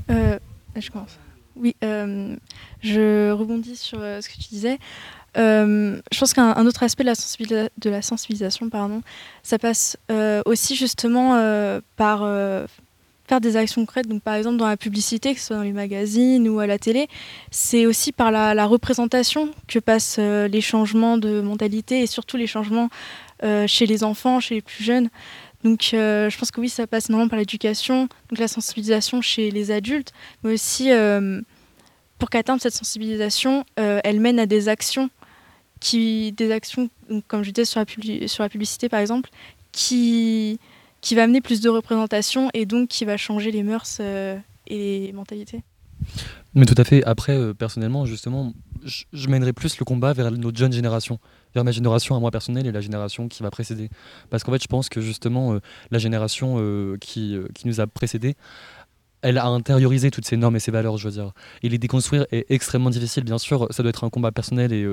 [0.10, 0.40] Euh,
[0.76, 1.18] je commence.
[1.58, 2.36] Oui, euh,
[2.82, 4.80] je rebondis sur ce que tu disais.
[5.38, 9.02] Euh, je pense qu'un un autre aspect de la, sensibilisation, pardon,
[9.44, 12.20] ça passe euh, aussi justement euh, par
[13.28, 14.08] faire des actions concrètes.
[14.08, 16.78] Donc, par exemple, dans la publicité, que ce soit dans les magazines ou à la
[16.78, 17.08] télé,
[17.50, 22.90] c'est aussi par la, représentation que passent les changements de mentalité et surtout les changements
[23.68, 25.10] chez les enfants, chez les plus jeunes.
[25.64, 29.72] Donc, je pense que oui, ça passe énormément par l'éducation, donc la sensibilisation chez les
[29.72, 30.12] adultes,
[30.44, 30.90] mais aussi
[32.18, 35.10] pour terme cette sensibilisation, elle mène à des actions
[35.82, 36.90] qui, des actions,
[37.28, 37.80] comme je disais sur
[38.44, 39.30] la, publicité par exemple,
[39.74, 40.60] qui,
[41.02, 45.00] qui va amener plus de représentation et donc qui va changer les mœurs euh, et
[45.08, 45.64] les mentalités.
[46.54, 47.04] Mais tout à fait.
[47.04, 48.54] Après, euh, personnellement, justement,
[48.84, 51.20] je, mènerai plus le combat vers notre jeune génération,
[51.56, 53.90] vers ma génération à moi personnelle et la génération qui va précéder.
[54.30, 55.60] Parce qu'en fait, je pense que justement, euh,
[55.90, 56.58] la génération
[57.02, 58.36] qui, qui nous a précédés,
[59.24, 61.32] elle a intériorisé toutes ces normes et ces valeurs, je veux dire.
[61.64, 63.68] Et les déconstruire est extrêmement difficile, bien sûr.
[63.72, 64.86] Ça doit être un combat personnel et.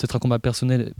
[0.00, 0.94] C'est un combat personnel.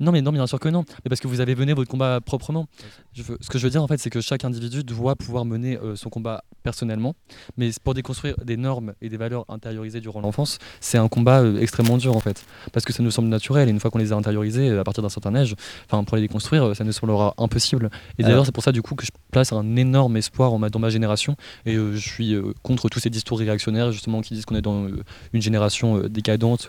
[0.00, 0.84] Non, mais non, bien sûr que non.
[1.04, 2.66] Mais parce que vous avez mené votre combat proprement.
[3.14, 5.44] Je veux- ce que je veux dire, en fait, c'est que chaque individu doit pouvoir
[5.44, 7.14] mener euh, son combat personnellement.
[7.56, 11.58] Mais pour déconstruire des normes et des valeurs intériorisées durant l'enfance, c'est un combat euh,
[11.60, 12.44] extrêmement dur, en fait.
[12.72, 13.68] Parce que ça nous semble naturel.
[13.68, 15.54] Et une fois qu'on les a intériorisées, euh, à partir d'un certain âge,
[15.90, 17.90] enfin, pour les déconstruire, ça nous semblera impossible.
[18.18, 20.70] Et d'ailleurs, c'est pour ça, du coup, que je place un énorme espoir en ma-
[20.70, 21.36] dans ma génération.
[21.66, 24.86] Et euh, je suis contre tous ces discours réactionnaires, justement, qui disent qu'on est dans
[25.32, 26.68] une génération décadente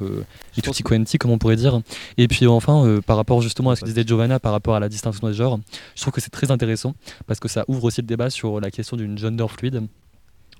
[0.57, 1.81] et quanti, comme on pourrait dire.
[2.17, 4.89] Et puis enfin, par rapport justement à ce que disait Giovanna par rapport à la
[4.89, 5.59] distinction des genres,
[5.95, 6.95] je trouve que c'est très intéressant
[7.27, 9.83] parce que ça ouvre aussi le débat sur la question d'une gender fluide.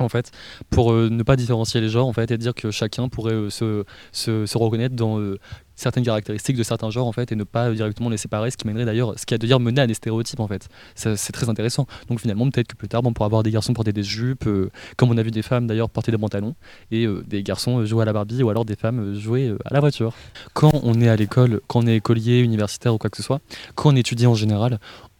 [0.01, 0.32] En fait,
[0.70, 3.49] pour euh, ne pas différencier les genres, en fait, et dire que chacun pourrait euh,
[3.49, 3.84] se,
[4.14, 5.38] se, se reconnaître dans euh,
[5.80, 8.68] certaines caractéristiques de certains genres, en fait, et ne pas directement les séparer, ce qui
[8.68, 10.70] mènerait d'ailleurs, ce qui a dire mener à des stéréotypes, en fait.
[10.96, 11.88] C'est très intéressant.
[12.08, 14.70] Donc finalement, peut-être que plus tard, on pourra avoir des garçons porter des jupes, euh,
[14.98, 16.56] comme on a vu des femmes d'ailleurs porter des pantalons,
[16.92, 19.74] et euh, des garçons euh, jouer à la Barbie, ou alors des femmes jouer à
[19.74, 20.14] la voiture.
[20.54, 23.40] Quand on est à l'école, quand on est écolier, universitaire ou quoi que ce soit,
[23.76, 24.80] quand on étudie en général,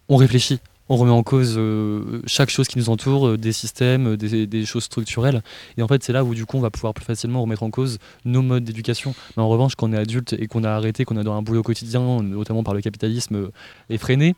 [0.10, 0.60] on réfléchit.
[0.92, 4.66] On remet en cause euh, chaque chose qui nous entoure, euh, des systèmes, euh, des,
[4.66, 5.44] choses structurelles.
[5.78, 7.70] Et en fait, c'est là où du coup, on va pouvoir plus facilement remettre en
[7.70, 9.14] cause nos modes d'éducation.
[9.38, 11.44] Mais en revanche, quand on est adulte et qu'on a arrêté, qu'on a dans un
[11.44, 13.52] boulot quotidien, notamment par le capitalisme
[13.92, 14.36] effréné,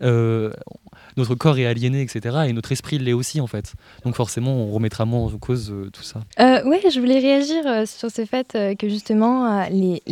[0.00, 2.46] notre corps est aliéné, etc.
[2.48, 3.74] Et notre esprit l'est aussi, en fait.
[4.04, 6.20] Donc forcément, on remettra moins en cause tout ça.
[6.38, 10.02] Ouais, je voulais réagir sur ce fait que justement les,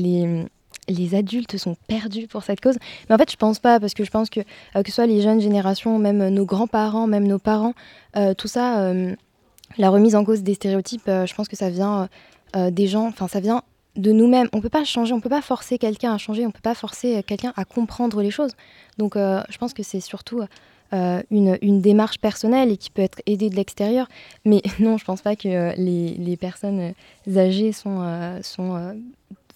[0.90, 2.76] les adultes sont perdus pour cette cause.
[3.08, 5.06] Mais en fait, je pense pas, parce que je pense que euh, que ce soit
[5.06, 7.74] les jeunes générations, même nos grands-parents, même nos parents,
[8.16, 9.14] euh, tout ça, euh,
[9.78, 12.08] la remise en cause des stéréotypes, je pense que ça vient
[12.56, 13.62] des gens, enfin ça vient
[13.94, 14.48] de nous-mêmes.
[14.52, 17.22] On peut pas changer, on peut pas forcer quelqu'un à changer, on peut pas forcer
[17.22, 18.50] quelqu'un à comprendre les choses.
[18.98, 20.42] Donc je pense que c'est surtout
[20.92, 24.08] une, une démarche personnelle et qui peut être aidée de l'extérieur.
[24.44, 26.92] Mais non, je pense pas que les, les personnes
[27.36, 28.96] âgées sont, sont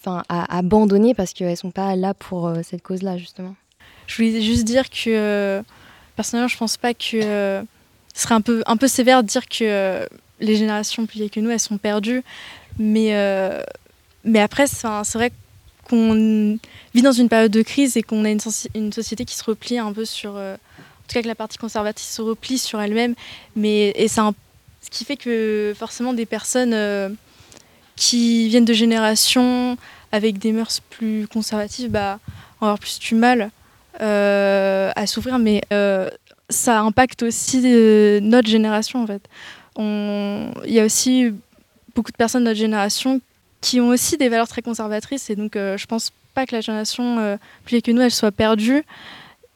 [0.06, 3.54] à, abandonnées parce qu'elles sont pas là pour euh, cette cause-là, justement.
[4.06, 5.62] Je voulais juste dire que
[6.16, 10.06] personnellement, je pense pas que ce serait un peu, un peu sévère de dire que
[10.40, 12.22] les générations plus vieilles que nous, elles sont perdues.
[12.78, 13.62] Mais, euh,
[14.24, 15.32] mais après, c'est vrai
[15.88, 16.58] qu'on
[16.94, 19.92] vit dans une période de crise et qu'on a une, société qui se replie un
[19.92, 20.36] peu sur.
[20.36, 23.14] euh, en tout cas, que la partie conservatrice se replie sur elle-même.
[23.56, 24.34] Mais, et un-
[24.80, 26.72] ce qui fait que forcément, des personnes
[27.96, 29.76] qui viennent de générations
[30.12, 32.18] avec des mœurs plus conservatives bah,
[32.60, 33.50] vont avoir plus du mal
[34.00, 36.08] euh, à s'ouvrir, mais euh,
[36.50, 39.22] ça impacte aussi euh, notre génération en fait.
[39.76, 41.32] On- Il y a aussi
[41.94, 43.20] beaucoup de personnes de notre génération
[43.60, 47.38] qui ont aussi des valeurs très conservatrices et donc je pense pas que la génération
[47.64, 48.82] plus vieille que nous elle soit perdue.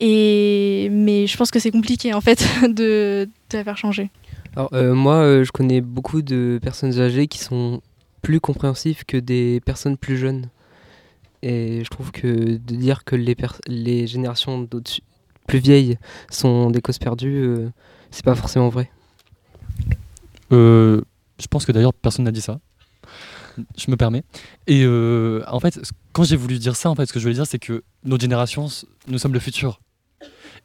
[0.01, 4.11] Mais je pense que c'est compliqué en fait de, de la faire changer.
[4.57, 7.81] Alors, moi, je connais beaucoup de personnes âgées qui sont
[8.29, 10.51] plus compréhensives que des personnes plus jeunes.
[11.41, 12.27] Et je trouve que
[12.59, 13.35] de dire que les,
[13.67, 14.69] les générations
[15.47, 15.97] plus vieilles
[16.31, 17.71] sont des causes perdues, euh,
[18.11, 18.91] c'est pas forcément vrai.
[20.53, 21.01] Euh,
[21.41, 22.61] je pense que d'ailleurs personne n'a dit ça.
[23.79, 24.25] Je me permets.
[24.67, 25.81] Et euh, en fait,
[26.13, 28.21] quand j'ai voulu dire ça, en fait, ce que je voulais dire, c'est que notre
[28.21, 29.81] génération, s- nous sommes le futur.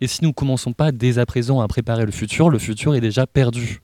[0.04, 3.00] Et si nous commençons pas dès à présent à préparer le futur, le futur est
[3.00, 3.82] déjà perdu.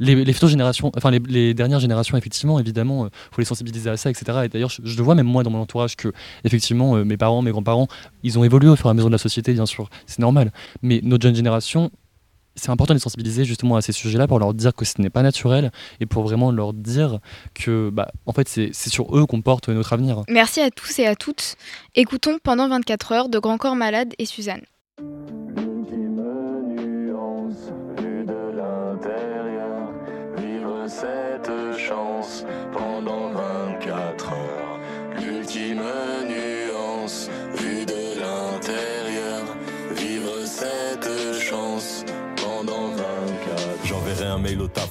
[0.00, 4.10] Les, les générations, enfin les, dernières générations, effectivement, évidemment, il faut les sensibiliser à ça,
[4.10, 4.40] etc.
[4.46, 6.08] Et d'ailleurs, je, le vois même moi dans mon entourage que,
[6.42, 7.86] effectivement, euh, mes parents, mes grands-parents,
[8.24, 10.50] ils ont évolué au fur et à mesure de la société, bien sûr, c'est normal.
[10.82, 11.92] Mais notre jeune génération,
[12.56, 15.08] c'est important de les sensibiliser justement à ces sujets-là pour leur dire que ce n'est
[15.08, 17.20] pas naturel et pour vraiment leur dire
[17.54, 20.24] que, bah, en fait, c'est sur eux qu'on porte notre avenir.
[20.28, 21.54] Merci à tous et à toutes.
[21.94, 24.62] Écoutons pendant 24 heures de Grand Corps Malade et Suzanne.
[30.90, 31.19] Vivre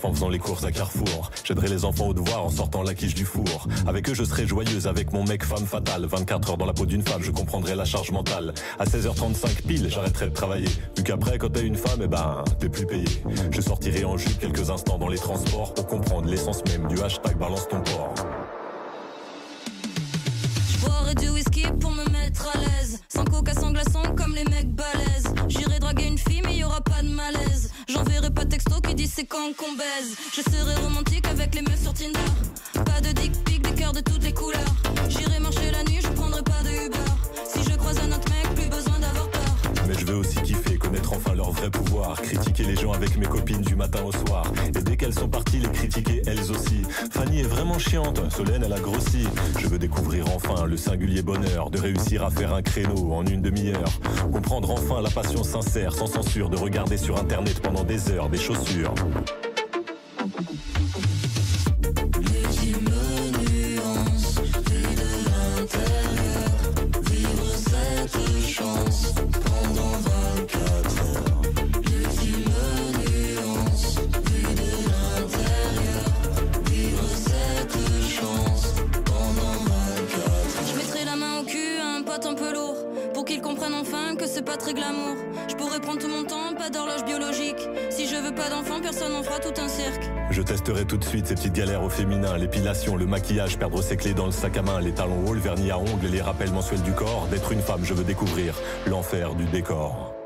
[0.04, 1.32] en faisant les courses à Carrefour.
[1.44, 3.68] J'aiderai les enfants au devoir en sortant la quiche du four.
[3.88, 6.06] Avec eux, je serai joyeuse avec mon mec femme fatale.
[6.06, 8.54] 24 heures dans la peau d'une femme, je comprendrai la charge mentale.
[8.78, 10.70] À 16h35 pile, j'arrêterai de travailler.
[10.98, 13.08] Vu qu'après, quand t'es une femme, eh ben, t'es plus payé.
[13.52, 17.38] Je sortirai en jupe quelques instants dans les transports pour comprendre l'essence même du hashtag
[17.38, 18.14] balance ton port.
[20.72, 22.89] Je boirai du whisky pour me mettre à l'aise.
[23.12, 25.34] Sans coca, sans glaçon, comme les mecs balèzes.
[25.48, 27.72] J'irai draguer une fille, mais y aura pas de malaise.
[27.88, 30.16] J'enverrai pas de texto qui dit c'est quand qu'on baise.
[30.32, 32.20] Je serai romantique avec les meufs sur Tinder.
[32.86, 34.76] Pas de dick pic, des cœurs de toutes les couleurs.
[35.10, 37.12] J'irai marcher la nuit, je prendrai pas de Uber.
[37.52, 38.29] Si je croise un autre
[39.90, 42.22] Mais je veux aussi kiffer, connaître enfin leur vrai pouvoir.
[42.22, 44.44] Critiquer les gens avec mes copines du matin au soir.
[44.68, 46.84] Et dès qu'elles sont parties, les critiquer elles aussi.
[47.12, 49.26] Fanny est vraiment chiante, Solène elle a grossi.
[49.58, 53.42] Je veux découvrir enfin le singulier bonheur de réussir à faire un créneau en une
[53.42, 54.00] demi-heure.
[54.32, 58.38] Comprendre enfin la passion sincère, sans censure, de regarder sur internet pendant des heures des
[58.38, 58.94] chaussures.
[92.00, 95.34] Féminin, l'épilation, le maquillage, perdre ses clés dans le sac à main, les talons hauts,
[95.34, 97.28] le vernis à ongles, les rappels mensuels du corps.
[97.30, 98.56] D'être une femme, je veux découvrir
[98.88, 100.19] l'enfer du décor.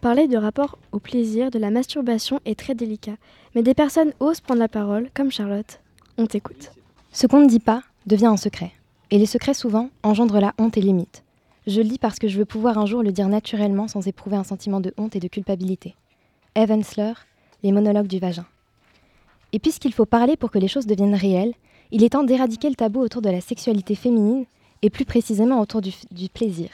[0.00, 3.16] Parler de rapport au plaisir de la masturbation est très délicat,
[3.54, 5.80] mais des personnes osent prendre la parole, comme Charlotte.
[6.18, 6.70] On t'écoute.
[7.12, 8.72] Ce qu'on ne dit pas devient un secret.
[9.10, 11.22] Et les secrets, souvent, engendrent la honte et limite.
[11.66, 14.36] Je le dis parce que je veux pouvoir un jour le dire naturellement sans éprouver
[14.36, 15.94] un sentiment de honte et de culpabilité.
[16.54, 17.12] Evansler,
[17.62, 18.46] Les monologues du vagin.
[19.52, 21.54] Et puisqu'il faut parler pour que les choses deviennent réelles,
[21.90, 24.46] il est temps d'éradiquer le tabou autour de la sexualité féminine
[24.80, 26.70] et plus précisément autour du plaisir.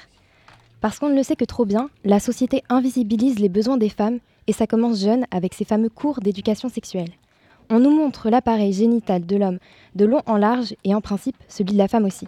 [0.80, 4.18] Parce qu'on ne le sait que trop bien, la société invisibilise les besoins des femmes
[4.46, 7.10] et ça commence jeune avec ces fameux cours d'éducation sexuelle.
[7.68, 9.58] On nous montre l'appareil génital de l'homme
[9.94, 12.26] de long en large et en principe celui de la femme aussi.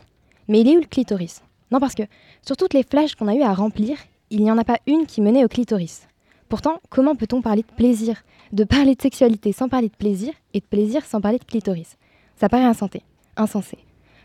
[0.48, 1.42] Mais il est où le clitoris?
[1.70, 2.03] Non parce que
[2.44, 3.96] sur toutes les flashs qu'on a eu à remplir,
[4.30, 6.09] il n'y en a pas une qui menait au clitoris.
[6.48, 8.22] Pourtant, comment peut-on parler de plaisir?
[8.53, 11.96] De parler de sexualité sans parler de plaisir et de plaisir sans parler de clitoris?
[12.34, 13.03] Ça paraît insensé.
[13.36, 13.78] insensé.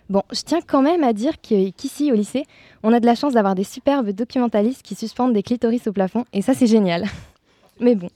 [0.10, 2.46] Bon, je tiens quand même à dire qu'ici au lycée,
[2.84, 6.26] on a de la chance d'avoir des superbes documentalistes qui suspendent des clitoris au plafond
[6.32, 7.06] et ça c'est génial.
[7.80, 8.10] Mais bon,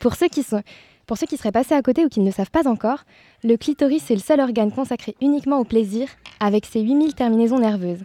[0.00, 0.62] pour ceux qui sont
[1.10, 3.00] pour ceux qui seraient passés à côté ou qui ne le savent pas encore,
[3.42, 6.08] le clitoris est le seul organe consacré uniquement au plaisir,
[6.38, 8.04] avec ses 8000 terminaisons nerveuses.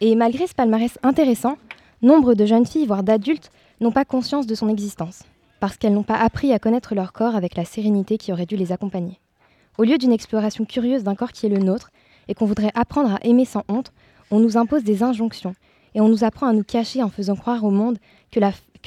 [0.00, 1.56] Et malgré ce palmarès intéressant,
[2.02, 5.22] nombre de jeunes filles, voire d'adultes, n'ont pas conscience de son existence,
[5.60, 8.56] parce qu'elles n'ont pas appris à connaître leur corps avec la sérénité qui aurait dû
[8.56, 9.20] les accompagner.
[9.78, 11.90] Au lieu d'une exploration curieuse d'un corps qui est le nôtre,
[12.28, 13.92] et qu'on voudrait apprendre à aimer sans honte,
[14.30, 15.54] on nous impose des injonctions,
[15.94, 17.98] et on nous apprend à nous cacher en faisant croire au monde
[18.30, 18.40] que,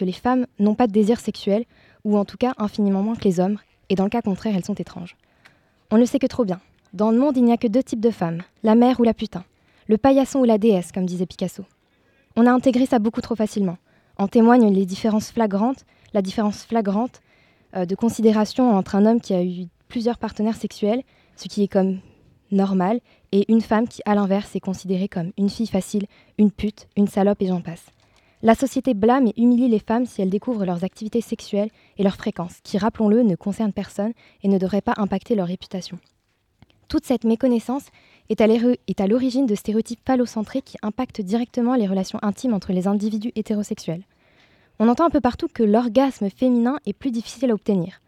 [0.03, 1.65] les femmes n'ont pas de désir sexuel,
[2.03, 3.57] ou en tout cas infiniment moins que les hommes,
[3.89, 5.15] et dans le cas contraire, elles sont étranges.
[5.91, 6.59] On le sait que trop bien.
[6.93, 9.13] Dans le monde, il n'y a que deux types de femmes, la mère ou la
[9.13, 9.43] putain,
[9.87, 11.63] le paillasson ou la déesse, comme disait Picasso.
[12.35, 13.77] On a intégré ça beaucoup trop facilement.
[14.17, 17.21] En témoignent les différences flagrantes, la différence flagrante
[17.75, 21.03] euh, de considération entre un homme qui a eu plusieurs partenaires sexuels,
[21.35, 21.99] ce qui est comme
[22.51, 22.99] normal,
[23.35, 26.05] et une femme qui, à l'inverse, est considérée comme une fille facile,
[26.37, 27.83] une pute, une salope et j'en passe.
[28.41, 32.15] La société blâme et humilie les femmes si elles découvrent leurs activités sexuelles et leurs
[32.15, 35.99] fréquences, qui, rappelons-le, ne concernent personne et ne devraient pas impacter leur réputation.
[36.87, 37.87] Toute cette méconnaissance
[38.29, 43.33] est à l'origine de stéréotypes phallocentrés qui impactent directement les relations intimes entre les individus
[43.35, 44.03] hétérosexuels.
[44.79, 47.99] On entend un peu partout que l'orgasme féminin est plus difficile à obtenir.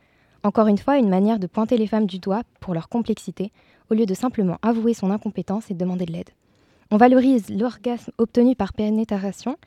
[0.43, 3.51] Encore une fois, une manière de pointer les femmes du doigt pour leur complexité,
[3.89, 6.29] au lieu de simplement avouer son incompétence et demander de l'aide.
[6.91, 9.57] On valorise l'orgasme obtenu par pénétration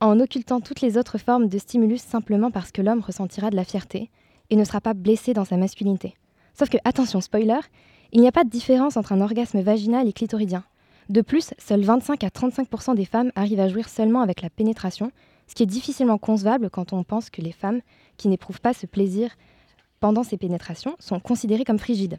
[0.00, 3.64] en occultant toutes les autres formes de stimulus simplement parce que l'homme ressentira de la
[3.64, 4.10] fierté
[4.48, 6.14] et ne sera pas blessé dans sa masculinité.
[6.54, 7.60] Sauf que, attention, spoiler,
[8.12, 10.64] il n'y a pas de différence entre un orgasme vaginal et clitoridien.
[11.08, 15.10] De plus, seuls 25 à 35% des femmes arrivent à jouir seulement avec la pénétration,
[15.48, 17.80] ce qui est difficilement concevable quand on pense que les femmes
[18.16, 19.30] qui n'éprouvent pas ce plaisir
[20.00, 22.18] pendant ces pénétrations sont considérées comme frigides.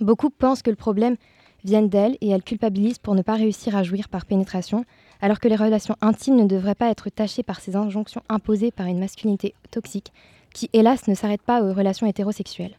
[0.00, 1.16] Beaucoup pensent que le problème
[1.64, 4.84] vient d'elles et elles culpabilisent pour ne pas réussir à jouir par pénétration,
[5.20, 8.86] alors que les relations intimes ne devraient pas être tachées par ces injonctions imposées par
[8.86, 10.12] une masculinité toxique
[10.54, 12.76] qui, hélas, ne s'arrête pas aux relations hétérosexuelles.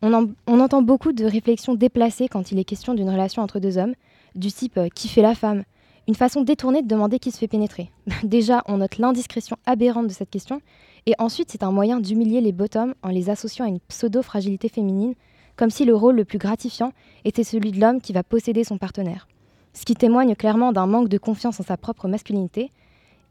[0.00, 3.58] On, en- on entend beaucoup de réflexions déplacées quand il est question d'une relation entre
[3.58, 3.94] deux hommes,
[4.36, 5.64] du type euh, qui fait la femme?
[6.06, 7.90] Une façon détournée de demander qui se fait pénétrer.
[8.22, 10.60] Déjà, on note l'indiscrétion aberrante de cette question,
[11.06, 15.14] et ensuite, c'est un moyen d'humilier les bottoms en les associant à une pseudo-fragilité féminine,
[15.56, 16.92] comme si le rôle le plus gratifiant
[17.24, 19.28] était celui de l'homme qui va posséder son partenaire.
[19.74, 22.70] Ce qui témoigne clairement d'un manque de confiance en sa propre masculinité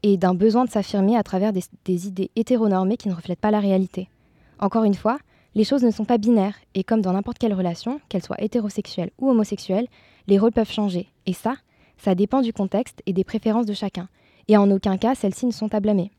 [0.03, 3.51] et d'un besoin de s'affirmer à travers des, des idées hétéronormées qui ne reflètent pas
[3.51, 4.09] la réalité.
[4.59, 5.17] Encore une fois,
[5.55, 9.11] les choses ne sont pas binaires, et comme dans n'importe quelle relation, qu'elle soit hétérosexuelle
[9.19, 9.87] ou homosexuelle,
[10.27, 11.07] les rôles peuvent changer.
[11.25, 11.55] Et ça,
[11.97, 14.09] ça dépend du contexte et des préférences de chacun.
[14.47, 16.11] Et en aucun cas, celles-ci ne sont à blâmer.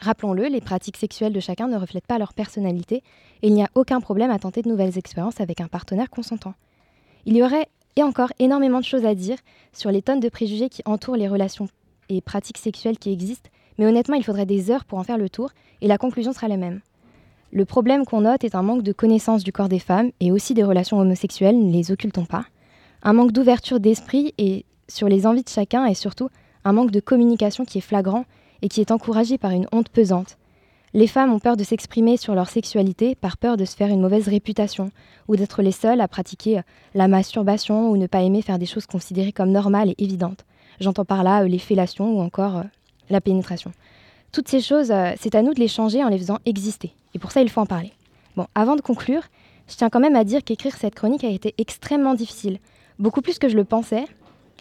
[0.00, 3.02] Rappelons-le, les pratiques sexuelles de chacun ne reflètent pas leur personnalité,
[3.42, 6.54] et il n'y a aucun problème à tenter de nouvelles expériences avec un partenaire consentant.
[7.26, 9.38] Il y aurait et encore énormément de choses à dire
[9.72, 11.68] sur les tonnes de préjugés qui entourent les relations
[12.08, 15.28] et pratiques sexuelles qui existent, mais honnêtement, il faudrait des heures pour en faire le
[15.28, 16.80] tour, et la conclusion sera la même.
[17.50, 20.54] Le problème qu'on note est un manque de connaissance du corps des femmes et aussi
[20.54, 22.44] des relations homosexuelles, ne les occultons pas,
[23.02, 26.28] un manque d'ouverture d'esprit et sur les envies de chacun et surtout
[26.64, 28.24] un manque de communication qui est flagrant
[28.62, 30.36] et qui est encouragé par une honte pesante.
[30.94, 34.00] Les femmes ont peur de s'exprimer sur leur sexualité par peur de se faire une
[34.00, 34.90] mauvaise réputation
[35.28, 36.62] ou d'être les seules à pratiquer euh,
[36.94, 40.46] la masturbation ou ne pas aimer faire des choses considérées comme normales et évidentes.
[40.80, 42.62] J'entends par là euh, les fellations ou encore euh,
[43.10, 43.72] la pénétration.
[44.32, 46.92] Toutes ces choses, c'est à nous de les changer en les faisant exister.
[47.14, 47.92] Et pour ça, il faut en parler.
[48.36, 49.22] Bon, avant de conclure,
[49.68, 52.58] je tiens quand même à dire qu'écrire cette chronique a été extrêmement difficile.
[52.98, 54.04] Beaucoup plus que je le pensais.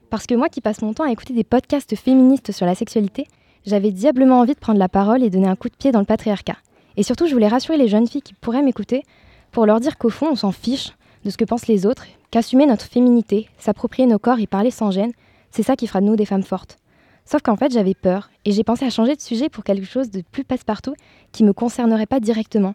[0.09, 3.27] Parce que moi qui passe mon temps à écouter des podcasts féministes sur la sexualité,
[3.67, 6.05] j'avais diablement envie de prendre la parole et donner un coup de pied dans le
[6.05, 6.57] patriarcat.
[6.95, 9.03] Et surtout, je voulais rassurer les jeunes filles qui pourraient m'écouter
[9.51, 10.93] pour leur dire qu'au fond, on s'en fiche
[11.25, 14.89] de ce que pensent les autres, qu'assumer notre féminité, s'approprier nos corps et parler sans
[14.89, 15.11] gêne,
[15.51, 16.77] c'est ça qui fera de nous des femmes fortes.
[17.25, 20.09] Sauf qu'en fait, j'avais peur et j'ai pensé à changer de sujet pour quelque chose
[20.09, 20.95] de plus passe-partout
[21.33, 22.73] qui me concernerait pas directement.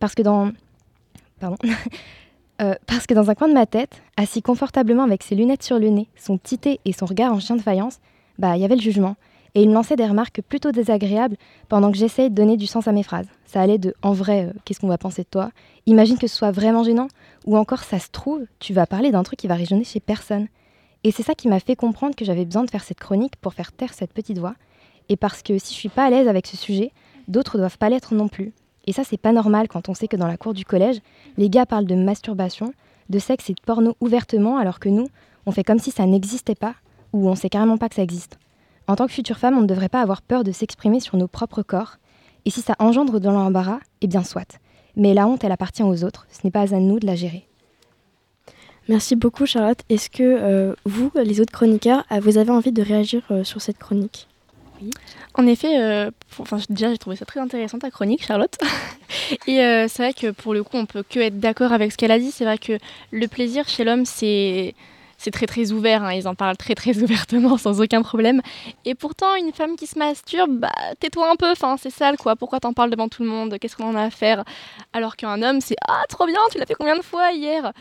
[0.00, 0.52] Parce que dans.
[1.40, 1.56] Pardon.
[2.62, 5.80] Euh, parce que dans un coin de ma tête, assis confortablement avec ses lunettes sur
[5.80, 7.98] le nez, son petit et son regard en chien de faïence,
[8.38, 9.16] bah il y avait le jugement.
[9.54, 11.36] Et il me lançait des remarques plutôt désagréables
[11.68, 13.28] pendant que j'essayais de donner du sens à mes phrases.
[13.46, 15.50] Ça allait de en vrai, euh, qu'est-ce qu'on va penser de toi?
[15.86, 17.06] Imagine que ce soit vraiment gênant.
[17.46, 20.48] Ou encore, ça se trouve, tu vas parler d'un truc qui va résonner chez personne.
[21.04, 23.54] Et c'est ça qui m'a fait comprendre que j'avais besoin de faire cette chronique pour
[23.54, 24.54] faire taire cette petite voix.
[25.08, 26.90] Et parce que si je suis pas à l'aise avec ce sujet,
[27.28, 28.52] d'autres doivent pas l'être non plus.
[28.86, 31.00] Et ça, c'est pas normal quand on sait que dans la cour du collège,
[31.36, 32.72] les gars parlent de masturbation,
[33.08, 35.08] de sexe et de porno ouvertement, alors que nous,
[35.46, 36.74] on fait comme si ça n'existait pas,
[37.12, 38.38] ou on sait carrément pas que ça existe.
[38.86, 41.26] En tant que future femme, on ne devrait pas avoir peur de s'exprimer sur nos
[41.28, 41.96] propres corps.
[42.44, 44.58] Et si ça engendre dans l'embarras, eh bien soit.
[44.96, 46.26] Mais la honte, elle appartient aux autres.
[46.30, 47.46] Ce n'est pas à nous de la gérer.
[48.88, 49.80] Merci beaucoup Charlotte.
[49.88, 53.62] Est-ce que euh, vous, les autres chroniqueurs, euh, vous avez envie de réagir euh, sur
[53.62, 54.28] cette chronique?
[55.34, 58.58] En effet, euh, pour- enfin, déjà j'ai trouvé ça très intéressant ta chronique, Charlotte.
[59.46, 61.96] Et euh, c'est vrai que pour le coup, on peut que être d'accord avec ce
[61.96, 62.30] qu'elle a dit.
[62.30, 62.78] C'est vrai que
[63.10, 64.74] le plaisir chez l'homme, c'est
[65.24, 66.04] c'est très très ouvert.
[66.04, 66.12] hein.
[66.12, 68.40] Ils en parlent très très ouvertement, sans aucun problème.
[68.84, 70.70] Et pourtant, une femme qui se masturbe, bah
[71.00, 71.50] tais-toi un peu.
[71.50, 72.36] Enfin, c'est sale quoi.
[72.36, 73.56] Pourquoi t'en parles devant tout le monde?
[73.58, 74.44] Qu'est-ce qu'on en a à faire?
[74.92, 76.38] Alors qu'un homme, c'est ah trop bien.
[76.52, 77.72] Tu l'as fait combien de fois hier?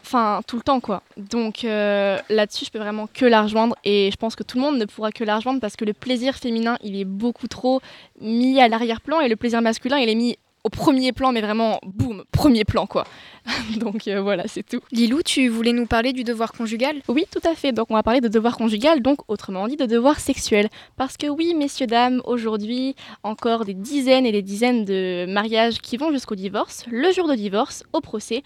[0.00, 1.02] Enfin, tout le temps, quoi.
[1.16, 3.74] Donc euh, là-dessus, je peux vraiment que la rejoindre.
[3.84, 5.92] Et je pense que tout le monde ne pourra que la rejoindre parce que le
[5.92, 7.80] plaisir féminin, il est beaucoup trop
[8.20, 10.38] mis à l'arrière-plan et le plaisir masculin, il est mis
[10.68, 13.04] au premier plan, mais vraiment, boum, premier plan, quoi.
[13.80, 14.80] donc euh, voilà, c'est tout.
[14.92, 17.00] Lilou, tu voulais nous parler du devoir conjugal?
[17.08, 17.72] Oui, tout à fait.
[17.72, 20.68] Donc on va parler de devoir conjugal, donc autrement dit de devoir sexuel.
[20.98, 25.96] Parce que oui, messieurs, dames, aujourd'hui, encore des dizaines et des dizaines de mariages qui
[25.96, 26.84] vont jusqu'au divorce.
[26.90, 28.42] Le jour de divorce, au procès,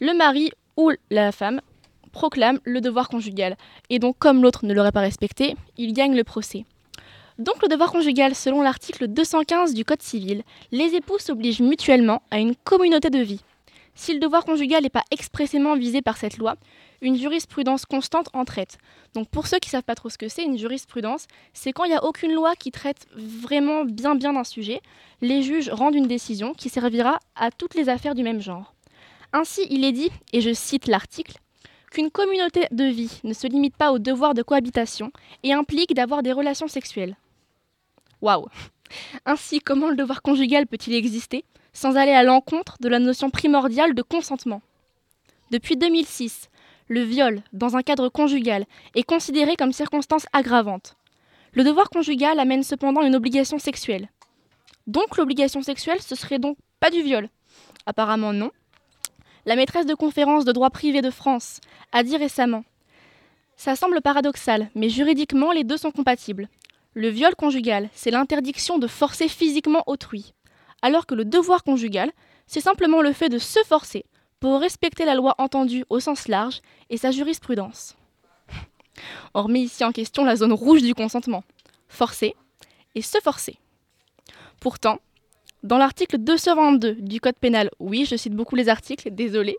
[0.00, 1.60] le mari ou la femme
[2.10, 3.56] proclame le devoir conjugal.
[3.88, 6.64] Et donc, comme l'autre ne l'aurait pas respecté, il gagne le procès.
[7.42, 12.38] Donc, le devoir conjugal, selon l'article 215 du Code civil, les époux s'obligent mutuellement à
[12.38, 13.40] une communauté de vie.
[13.96, 16.54] Si le devoir conjugal n'est pas expressément visé par cette loi,
[17.00, 18.78] une jurisprudence constante en traite.
[19.14, 21.82] Donc pour ceux qui ne savent pas trop ce que c'est, une jurisprudence, c'est quand
[21.82, 24.80] il n'y a aucune loi qui traite vraiment bien bien d'un sujet,
[25.20, 28.72] les juges rendent une décision qui servira à toutes les affaires du même genre.
[29.32, 31.38] Ainsi, il est dit, et je cite l'article,
[31.90, 35.10] qu'une communauté de vie ne se limite pas au devoir de cohabitation
[35.42, 37.16] et implique d'avoir des relations sexuelles.
[38.22, 38.46] Waouh
[39.26, 43.94] Ainsi, comment le devoir conjugal peut-il exister sans aller à l'encontre de la notion primordiale
[43.94, 44.62] de consentement?
[45.50, 46.48] Depuis 2006,
[46.88, 48.64] le viol, dans un cadre conjugal,
[48.94, 50.96] est considéré comme circonstance aggravante.
[51.52, 54.08] Le devoir conjugal amène cependant une obligation sexuelle.
[54.86, 57.28] Donc l'obligation sexuelle, ce serait donc pas du viol?
[57.86, 58.52] Apparemment non.
[59.46, 61.60] La maîtresse de conférence de droit privé de France
[61.90, 62.64] a dit récemment
[63.56, 66.48] Ça semble paradoxal, mais juridiquement les deux sont compatibles.
[66.94, 70.34] Le viol conjugal, c'est l'interdiction de forcer physiquement autrui,
[70.82, 72.12] alors que le devoir conjugal,
[72.46, 74.04] c'est simplement le fait de se forcer
[74.40, 77.96] pour respecter la loi entendue au sens large et sa jurisprudence.
[79.32, 81.44] On remet ici en question la zone rouge du consentement,
[81.88, 82.34] forcer
[82.94, 83.58] et se forcer.
[84.60, 84.98] Pourtant,
[85.62, 89.56] dans l'article 222 du Code pénal, oui, je cite beaucoup les articles, désolé,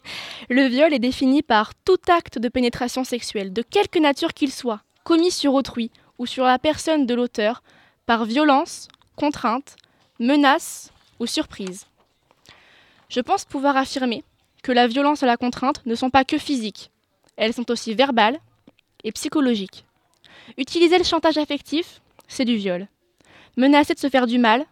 [0.50, 4.82] le viol est défini par tout acte de pénétration sexuelle, de quelque nature qu'il soit,
[5.02, 7.62] commis sur autrui ou sur la personne de l'auteur,
[8.06, 9.76] par violence, contrainte,
[10.18, 11.86] menace ou surprise.
[13.08, 14.24] Je pense pouvoir affirmer
[14.62, 16.90] que la violence et la contrainte ne sont pas que physiques,
[17.36, 18.38] elles sont aussi verbales
[19.04, 19.84] et psychologiques.
[20.56, 22.88] Utiliser le chantage affectif, c'est du viol.
[23.56, 24.64] Menacer de se faire du mal,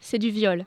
[0.00, 0.66] c'est du viol.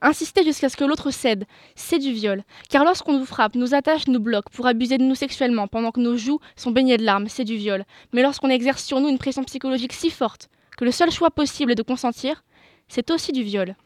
[0.00, 2.44] Insister jusqu'à ce que l'autre cède, c'est du viol.
[2.68, 6.00] Car lorsqu'on nous frappe, nous attache, nous bloque pour abuser de nous sexuellement pendant que
[6.00, 7.84] nos joues sont baignées de larmes, c'est du viol.
[8.12, 11.72] Mais lorsqu'on exerce sur nous une pression psychologique si forte que le seul choix possible
[11.72, 12.42] est de consentir,
[12.88, 13.76] c'est aussi du viol.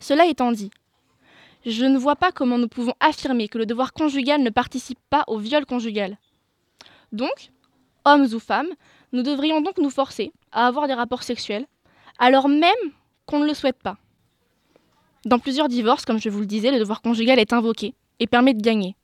[0.00, 0.70] Cela étant dit,
[1.64, 5.24] je ne vois pas comment nous pouvons affirmer que le devoir conjugal ne participe pas
[5.26, 6.18] au viol conjugal.
[7.12, 7.50] Donc,
[8.04, 8.68] hommes ou femmes,
[9.12, 11.66] nous devrions donc nous forcer à avoir des rapports sexuels,
[12.18, 12.74] alors même
[13.26, 13.96] qu'on ne le souhaite pas.
[15.26, 18.54] Dans plusieurs divorces, comme je vous le disais, le devoir conjugal est invoqué et permet
[18.54, 18.94] de gagner.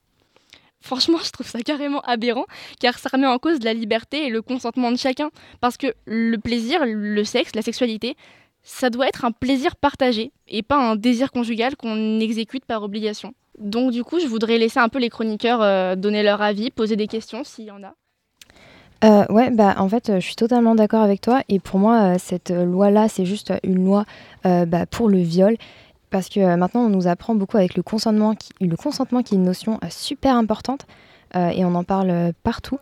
[0.81, 2.47] Franchement, je trouve ça carrément aberrant,
[2.79, 6.37] car ça remet en cause la liberté et le consentement de chacun, parce que le
[6.37, 8.17] plaisir, le sexe, la sexualité,
[8.63, 13.35] ça doit être un plaisir partagé, et pas un désir conjugal qu'on exécute par obligation.
[13.59, 16.95] Donc du coup, je voudrais laisser un peu les chroniqueurs euh, donner leur avis, poser
[16.95, 17.95] des questions s'il y en a.
[19.05, 21.43] Euh, ouais, bah en fait, euh, je suis totalement d'accord avec toi.
[21.49, 24.05] Et pour moi, cette loi-là, c'est juste une loi
[24.45, 25.57] bah, pour le viol.
[26.13, 29.81] Parce que euh, maintenant, on nous apprend beaucoup avec le consentement, qui, est une notion
[29.83, 30.87] euh, super importante.
[31.35, 32.79] euh, et on en parle partout.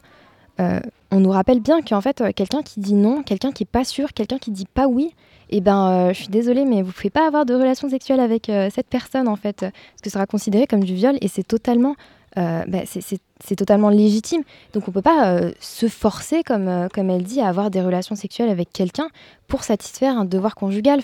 [1.11, 4.12] On nous rappelle bien qu'en fait, quelqu'un qui dit non, quelqu'un qui est pas sûr,
[4.12, 5.14] quelqu'un qui dit pas oui,
[5.49, 8.87] et ben, je suis désolée, mais vous pouvez pas avoir de relation sexuelle avec cette
[8.89, 11.95] personne en fait, parce que ça sera considéré comme du viol et c'est totalement,
[12.37, 14.43] bah, c'est- totalement légitime.
[14.74, 18.51] Donc on peut pas se forcer, comme, comme elle dit, à avoir des relations sexuelles
[18.51, 19.09] avec quelqu'un
[19.49, 21.01] pour satisfaire un devoir conjugal.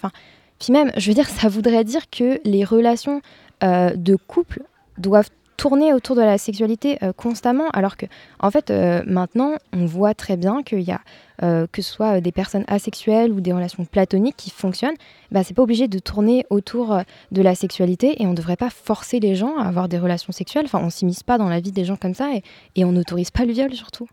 [0.58, 3.20] Puis même, je veux dire, ça voudrait dire que les relations
[3.62, 4.62] euh, de couple
[4.98, 8.06] doivent tourner autour de la sexualité euh, constamment, alors que,
[8.40, 11.00] en fait, euh, maintenant, on voit très bien qu'il y a,
[11.38, 14.96] que ce soit des personnes asexuelles ou des relations platoniques qui fonctionnent,
[15.30, 16.98] bah, c'est pas obligé de tourner autour
[17.30, 20.64] de la sexualité et on devrait pas forcer les gens à avoir des relations sexuelles.
[20.64, 22.42] Enfin, on s'immisce pas dans la vie des gens comme ça et,
[22.74, 24.08] et on n'autorise pas le viol surtout.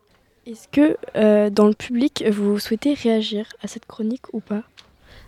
[0.46, 4.64] Est-ce que dans le public, vous souhaitez réagir à cette chronique ou pas?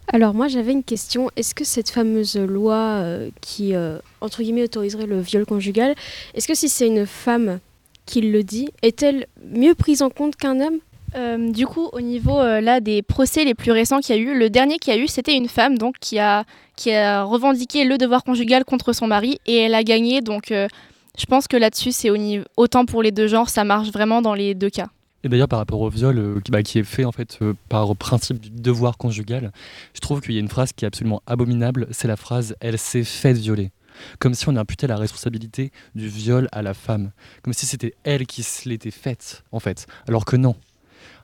[0.07, 1.29] Alors moi j'avais une question.
[1.35, 5.95] Est-ce que cette fameuse loi euh, qui, euh, entre guillemets, autoriserait le viol conjugal,
[6.33, 7.59] est-ce que si c'est une femme
[8.05, 10.79] qui le dit, est-elle mieux prise en compte qu'un homme?
[11.15, 14.37] Euh, du coup, au niveau là des procès les plus récents qu'il y a eu,
[14.37, 16.43] le dernier qu'il y a eu, c'était une femme donc qui a
[16.75, 20.19] qui a revendiqué le devoir conjugal contre son mari et elle a gagné.
[20.21, 22.09] Donc, je pense que là-dessus, c'est
[22.57, 24.87] autant pour les deux genres, ça marche vraiment dans les deux cas.
[25.25, 27.55] Et d'ailleurs, par rapport au viol, euh, qui, bah, qui est fait en fait euh,
[27.67, 29.51] par principe du devoir conjugal,
[29.95, 31.87] je trouve qu'il y a une phrase qui est absolument abominable.
[31.89, 33.71] C'est la phrase "elle s'est faite violer",
[34.19, 37.11] comme si on imputait la responsabilité du viol à la femme,
[37.41, 40.55] comme si c'était elle qui se l'était faite en fait, alors que non.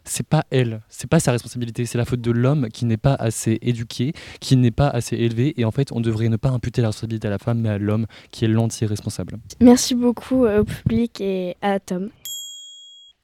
[0.03, 3.13] C'est pas elle, c'est pas sa responsabilité, c'est la faute de l'homme qui n'est pas
[3.13, 6.81] assez éduqué, qui n'est pas assez élevé, et en fait, on devrait ne pas imputer
[6.81, 9.37] la responsabilité à la femme, mais à l'homme qui est l'entier responsable.
[9.59, 12.09] Merci beaucoup euh, au public et à Tom.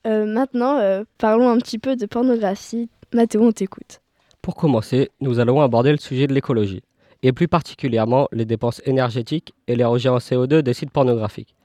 [0.08, 2.90] Euh, maintenant, euh, parlons un petit peu de pornographie.
[3.14, 4.02] Mathéo, on t'écoute.
[4.42, 6.82] Pour commencer, nous allons aborder le sujet de l'écologie,
[7.24, 11.56] et plus particulièrement les dépenses énergétiques et les rejets en CO2 des sites pornographiques.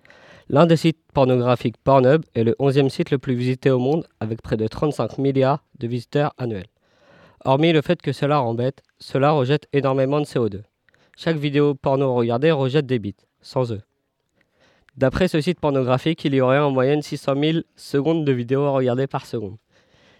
[0.48, 4.42] L'un des sites pornographiques Pornhub est le 11e site le plus visité au monde, avec
[4.42, 6.66] près de 35 milliards de visiteurs annuels.
[7.44, 10.62] Hormis le fait que cela embête, cela rejette énormément de CO2.
[11.16, 13.82] Chaque vidéo porno regardée rejette des bits, sans eux.
[14.96, 18.70] D'après ce site pornographique, il y aurait en moyenne 600 000 secondes de vidéos à
[18.72, 19.56] regarder par seconde,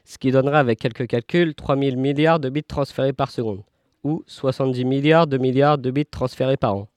[0.07, 3.62] ce qui donnerait avec quelques calculs 3 000 milliards de bits transférés par seconde,
[4.03, 6.89] ou 70 milliards de milliards de bits transférés par an,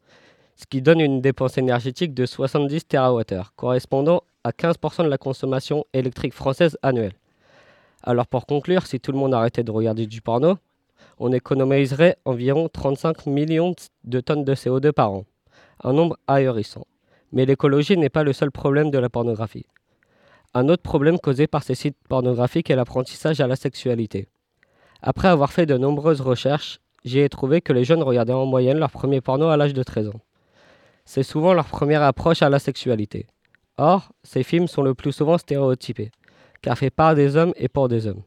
[0.56, 5.86] ce qui donne une dépense énergétique de 70 TWh, correspondant à 15% de la consommation
[5.92, 7.16] électrique française annuelle.
[8.04, 10.58] Alors pour conclure, si tout le monde arrêtait de regarder du porno,
[11.20, 13.76] on économiserait environ 35 millions
[14.06, 15.26] de tonnes de CO2 par an,
[15.84, 16.88] un nombre ahurissant.
[17.36, 19.68] Mais l'écologie n'est pas le seul problème de la pornographie.
[20.56, 24.30] Un autre problème causé par ces sites pornographiques est l'apprentissage à la sexualité.
[25.02, 28.90] Après avoir fait de nombreuses recherches, j'ai trouvé que les jeunes regardaient en moyenne leur
[28.90, 30.22] premier porno à l'âge de 13 ans.
[31.04, 33.28] C'est souvent leur première approche à la sexualité.
[33.78, 36.12] Or, ces films sont le plus souvent stéréotypés,
[36.62, 38.24] car faits par des hommes et pour des hommes.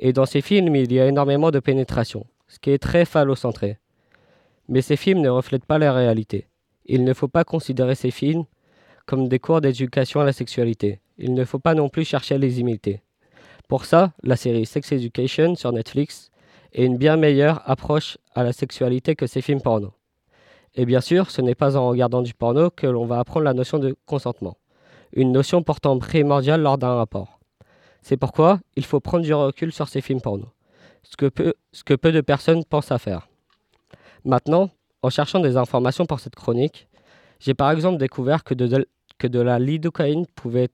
[0.00, 3.78] Et dans ces films, il y a énormément de pénétration, ce qui est très phallocentré.
[4.68, 6.48] Mais ces films ne reflètent pas la réalité.
[6.86, 8.44] Il ne faut pas considérer ces films
[9.06, 11.00] comme des cours d'éducation à la sexualité.
[11.18, 13.02] Il ne faut pas non plus chercher à les imiter.
[13.68, 16.30] Pour ça, la série Sex Education sur Netflix
[16.72, 19.92] est une bien meilleure approche à la sexualité que ces films porno.
[20.76, 23.54] Et bien sûr, ce n'est pas en regardant du porno que l'on va apprendre la
[23.54, 24.56] notion de consentement,
[25.12, 27.40] une notion pourtant primordiale lors d'un rapport.
[28.02, 30.52] C'est pourquoi il faut prendre du recul sur ces films porno,
[31.02, 33.28] ce que peu, ce que peu de personnes pensent à faire.
[34.24, 34.70] Maintenant,
[35.06, 36.88] en cherchant des informations pour cette chronique,
[37.38, 40.68] j'ai par exemple découvert que de, la lidocaïne pouvait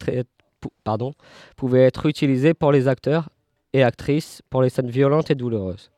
[1.75, 3.29] être, utilisée pour les acteurs
[3.75, 5.91] et actrices pour les scènes violentes et douloureuses,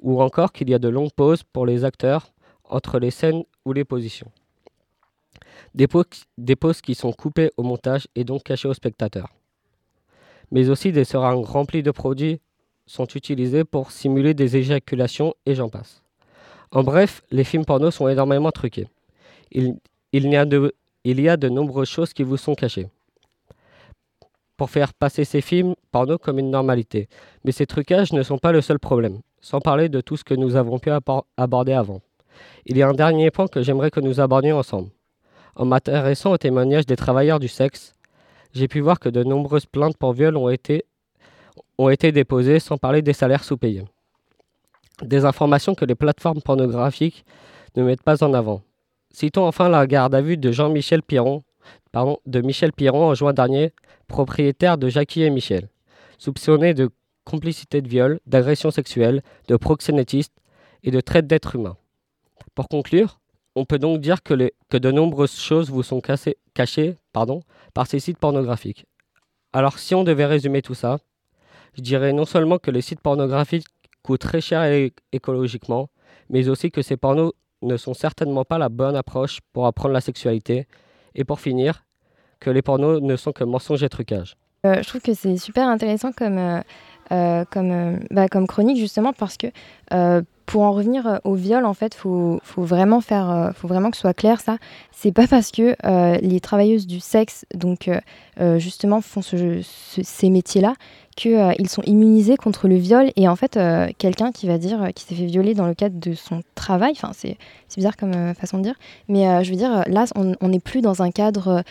[0.00, 2.32] ou encore qu'il y a de longues pauses pour les acteurs
[2.64, 4.30] entre les scènes ou les positions.
[5.74, 9.34] Des, pauses, des pauses qui sont coupées au montage et donc cachées aux spectateurs.
[10.50, 12.40] Mais aussi des seringues remplies de produits
[12.86, 16.03] sont utilisés pour simuler des éjaculations et j'en passe.
[16.74, 18.88] En bref, les films porno sont énormément truqués.
[19.52, 19.78] Il,
[20.12, 22.88] y a de, nombreuses choses qui vous sont cachées
[24.56, 27.08] pour faire passer ces films porno comme une normalité.
[27.44, 30.34] Mais ces trucages ne sont pas le seul problème, sans parler de tout ce que
[30.34, 30.90] nous avons pu
[31.36, 32.00] aborder avant.
[32.66, 34.90] Il y a un dernier point que j'aimerais que nous abordions ensemble.
[35.54, 37.94] En m'intéressant au témoignage des travailleurs du sexe,
[38.52, 40.84] j'ai pu voir que de nombreuses plaintes pour viol ont été,
[41.78, 43.84] ont été déposées sans parler des salaires sous-payés.
[45.02, 47.24] Des informations que les plateformes pornographiques
[47.76, 48.62] ne mettent pas en avant.
[49.10, 51.42] Citons enfin la garde à vue de Jean-Michel Piron,
[51.92, 53.72] pardon, de Michel Piron en juin dernier,
[54.06, 55.68] propriétaire de Jackie et Michel,
[56.18, 56.90] soupçonné de
[57.24, 60.32] complicité de viol, d'agression sexuelle, de proxénétisme
[60.82, 61.76] et de traite d'êtres humains.
[62.54, 63.18] Pour conclure,
[63.56, 68.86] on peut donc dire que, de nombreuses choses vous sont cachées par ces sites pornographiques.
[69.52, 70.98] Alors si on devait résumer tout ça,
[71.76, 73.66] je dirais non seulement que les sites pornographiques
[74.04, 75.88] coûtent très cher écologiquement,
[76.30, 77.32] mais aussi que ces pornos
[77.62, 80.68] ne sont certainement pas la bonne approche pour apprendre la sexualité.
[81.16, 81.84] Et pour finir,
[82.40, 84.36] que les pornos ne sont que mensonges et trucages.
[84.66, 86.60] Euh, je trouve que c'est super intéressant comme, euh,
[87.12, 89.48] euh, bah, comme chronique justement parce que
[90.46, 94.02] pour en revenir au viol, en fait, faut, faut vraiment faire, faut vraiment que ce
[94.02, 94.58] soit clair ça.
[94.92, 95.74] C'est pas parce que
[96.20, 97.90] les travailleuses du sexe, donc
[98.58, 100.74] justement, font ce, ces métiers-là,
[101.16, 103.10] qu'ils euh, sont immunisés contre le viol.
[103.16, 106.14] Et en fait, euh, quelqu'un qui va dire s'est fait violer dans le cadre de
[106.14, 107.36] son travail, enfin, c'est
[107.76, 108.74] bizarre comme euh, façon de dire,
[109.08, 111.62] mais je veux dire, là, on n'est plus dans un cadre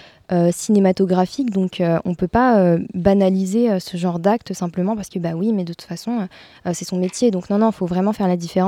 [0.51, 5.53] cinématographique, donc on ne peut pas banaliser ce genre d'acte simplement parce que, bah oui,
[5.53, 6.27] mais de toute façon,
[6.73, 7.29] c'est son métier.
[7.29, 8.62] Donc, non, non, il faut vraiment faire la différence.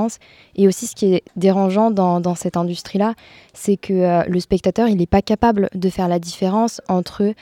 [0.56, 3.14] Et aussi, ce qui est dérangeant dans, cette industrie-là,
[3.54, 7.34] c'est que le spectateur, il n'est pas capable de faire la différence entre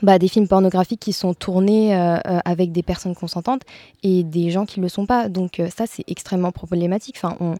[0.00, 3.62] bah, des films pornographiques qui sont tournés euh, euh, avec des personnes consentantes
[4.02, 5.28] et des gens qui ne le sont pas.
[5.28, 7.16] Donc euh, ça, c'est extrêmement problématique.
[7.18, 7.54] Enfin, on,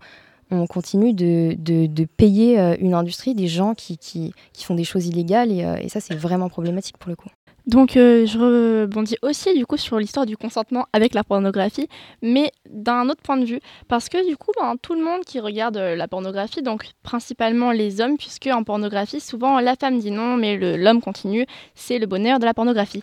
[0.51, 6.01] on continue de, payer une industrie, des gens qui, font des choses illégales, et ça,
[6.01, 7.31] c'est vraiment problématique pour le coup.
[7.67, 11.89] Donc euh, je rebondis aussi du coup sur l'histoire du consentement avec la pornographie,
[12.21, 15.39] mais d'un autre point de vue, parce que du coup ben, tout le monde qui
[15.39, 20.11] regarde euh, la pornographie, donc principalement les hommes, puisque en pornographie souvent la femme dit
[20.11, 23.03] non, mais l'homme continue, c'est le bonheur de la pornographie.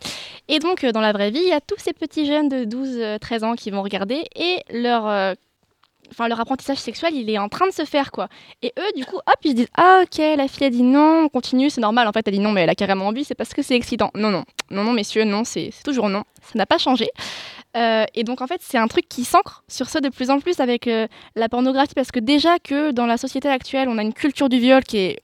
[0.49, 2.65] Et donc euh, dans la vraie vie, il y a tous ces petits jeunes de
[2.65, 5.35] 12-13 ans qui vont regarder et leur
[6.11, 8.27] enfin leur apprentissage sexuel il est en train de se faire quoi.
[8.61, 11.23] Et eux du coup hop ils se disent ah ok la fille a dit non
[11.25, 12.07] on continue c'est normal.
[12.07, 14.11] En fait elle dit non mais elle a carrément envie c'est parce que c'est excitant.
[14.15, 14.43] Non non.
[14.71, 16.23] Non non messieurs non c'est toujours non.
[16.41, 17.09] Ça n'a pas changé.
[17.77, 20.39] Euh, et donc en fait c'est un truc qui s'ancre sur ça de plus en
[20.39, 24.01] plus avec euh, la pornographie parce que déjà que dans la société actuelle on a
[24.01, 25.19] une culture du viol qui est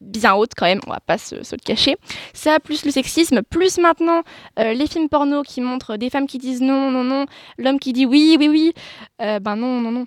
[0.00, 1.96] bien haute quand même, on va pas se, le cacher.
[2.32, 4.22] Ça, plus le sexisme, plus maintenant
[4.60, 7.26] euh, les films porno qui montrent des femmes qui disent non, non, non,
[7.58, 8.72] l'homme qui dit oui, oui, oui,
[9.18, 10.06] ben non, non, non.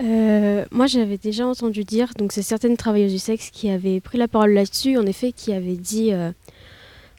[0.00, 4.18] Euh, moi, j'avais déjà entendu dire, donc c'est certaines travailleuses du sexe qui avaient pris
[4.18, 6.32] la parole là-dessus, en effet, qui avaient dit euh,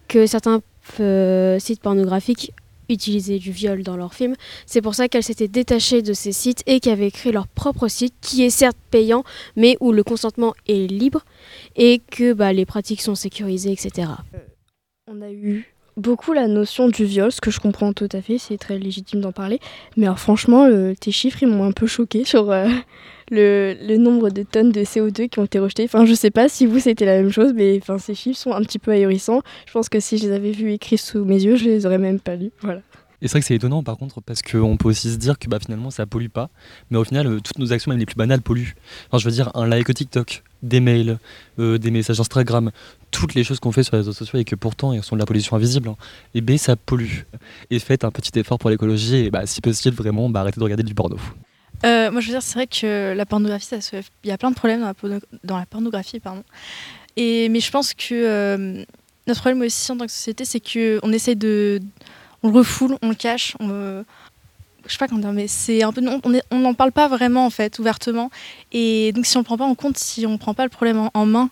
[0.08, 0.62] que certains
[1.00, 2.54] euh, sites pornographiques
[2.90, 4.36] utilisaient du viol dans leurs films.
[4.66, 7.88] C'est pour ça qu'elles s'étaient détachées de ces sites et qu'elles avaient créé leur propre
[7.88, 9.24] site, qui est certes payant,
[9.56, 11.24] mais où le consentement est libre
[11.76, 14.10] et que bah, les pratiques sont sécurisées, etc.
[15.08, 18.38] On a eu beaucoup la notion du viol, ce que je comprends tout à fait,
[18.38, 19.60] c'est très légitime d'en parler.
[19.98, 20.68] Mais franchement,
[21.00, 22.68] tes chiffres, ils m'ont un peu choqué sur euh,
[23.32, 25.86] le, nombre de tonnes de CO2 qui ont été rejetées.
[25.86, 28.54] Enfin, je sais pas si vous, c'était la même chose, mais enfin, ces chiffres sont
[28.54, 29.42] un petit peu ahurissants.
[29.66, 31.98] Je pense que si je les avais vus écrits sous mes yeux, je les aurais
[31.98, 32.52] même pas lus.
[32.62, 32.82] Voilà.
[33.24, 35.48] Et c'est vrai que c'est étonnant par contre parce qu'on peut aussi se dire que
[35.48, 36.50] bah, finalement ça pollue pas,
[36.92, 38.76] mais au final euh, toutes nos actions même les plus banales polluent.
[39.08, 41.18] Enfin, je veux dire un like TikTok, des mails,
[41.58, 42.72] euh, des messages Instagram,
[43.14, 45.20] toutes les choses qu'on fait sur les réseaux sociaux et que pourtant elles sont de
[45.22, 45.96] la pollution invisible, hein,
[46.34, 47.22] et ben ça pollue.
[47.70, 50.64] Et faites un petit effort pour l'écologie et bah, si possible vraiment bah, arrêtez de
[50.64, 51.18] regarder du porno.
[51.86, 53.68] Euh, moi, je veux dire, c'est vrai que la pornographie,
[54.24, 54.82] il y a plein de problèmes
[55.44, 56.44] dans la, pornographie, pardon.
[57.16, 58.84] Et mais je pense que euh,
[59.28, 61.80] notre problème aussi en tant que société, c'est que on essaie de,
[62.42, 64.06] on le refoule, on le cache, on le-
[64.86, 66.02] je sais pas comment dire, mais c'est un peu,
[66.52, 68.32] on n'en parle pas vraiment en fait, ouvertement.
[68.72, 71.10] Et donc, si on le prend pas en compte, si on prend pas le problème
[71.14, 71.50] en main,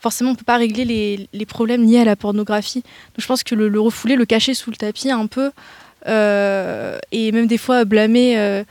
[0.00, 2.80] forcément, on peut pas régler les, les problèmes liés à la pornographie.
[2.82, 5.52] Donc, je pense que le, le refouler, le cacher sous le tapis un peu,
[6.08, 8.38] euh, et même des fois blâmer.
[8.38, 8.64] euh,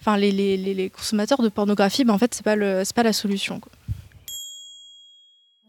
[0.00, 2.94] enfin les, les, les- les consommateurs de pornographie, ben en fait c'est pas le c'est
[2.94, 3.58] pas la solution.
[3.58, 3.72] quoi.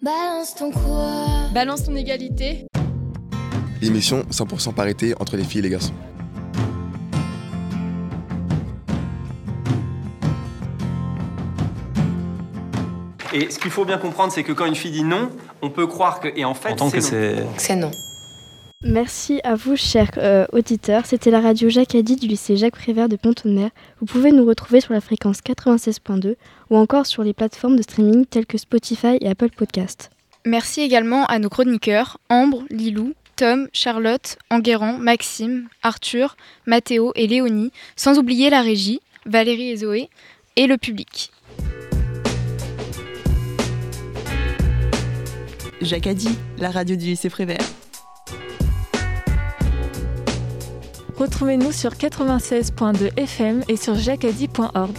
[0.01, 1.49] Balance ton quoi?
[1.53, 2.67] Balance ton égalité.
[3.81, 5.93] L'émission 100% parité entre les filles et les garçons.
[13.35, 15.29] Et ce qu'il faut bien comprendre, c'est que quand une fille dit non,
[15.61, 16.29] on peut croire que.
[16.37, 17.49] Et en fait, c'est non.
[17.57, 17.91] C'est non.
[18.81, 21.05] Merci à vous, chers euh, auditeurs.
[21.05, 23.71] C'était la radio Jacques Addy du lycée Jacques Prévert de Pont-de-Mer.
[23.99, 26.35] Vous pouvez nous retrouver sur la fréquence 96.2
[26.69, 30.11] ou encore sur les plateformes de streaming telles que Spotify et Apple Podcast.
[30.45, 36.37] Merci également à nos chroniqueurs Ambre, Lilou, Tom, Charlotte, Enguerrand, Maxime, Arthur,
[36.67, 40.09] Mathéo et Léonie, sans oublier la régie, Valérie et Zoé,
[40.55, 41.31] et le public.
[45.81, 47.65] Addy, la radio du lycée Prévert.
[51.17, 54.95] Retrouvez-nous sur 96.2 FM et sur jacadi.org.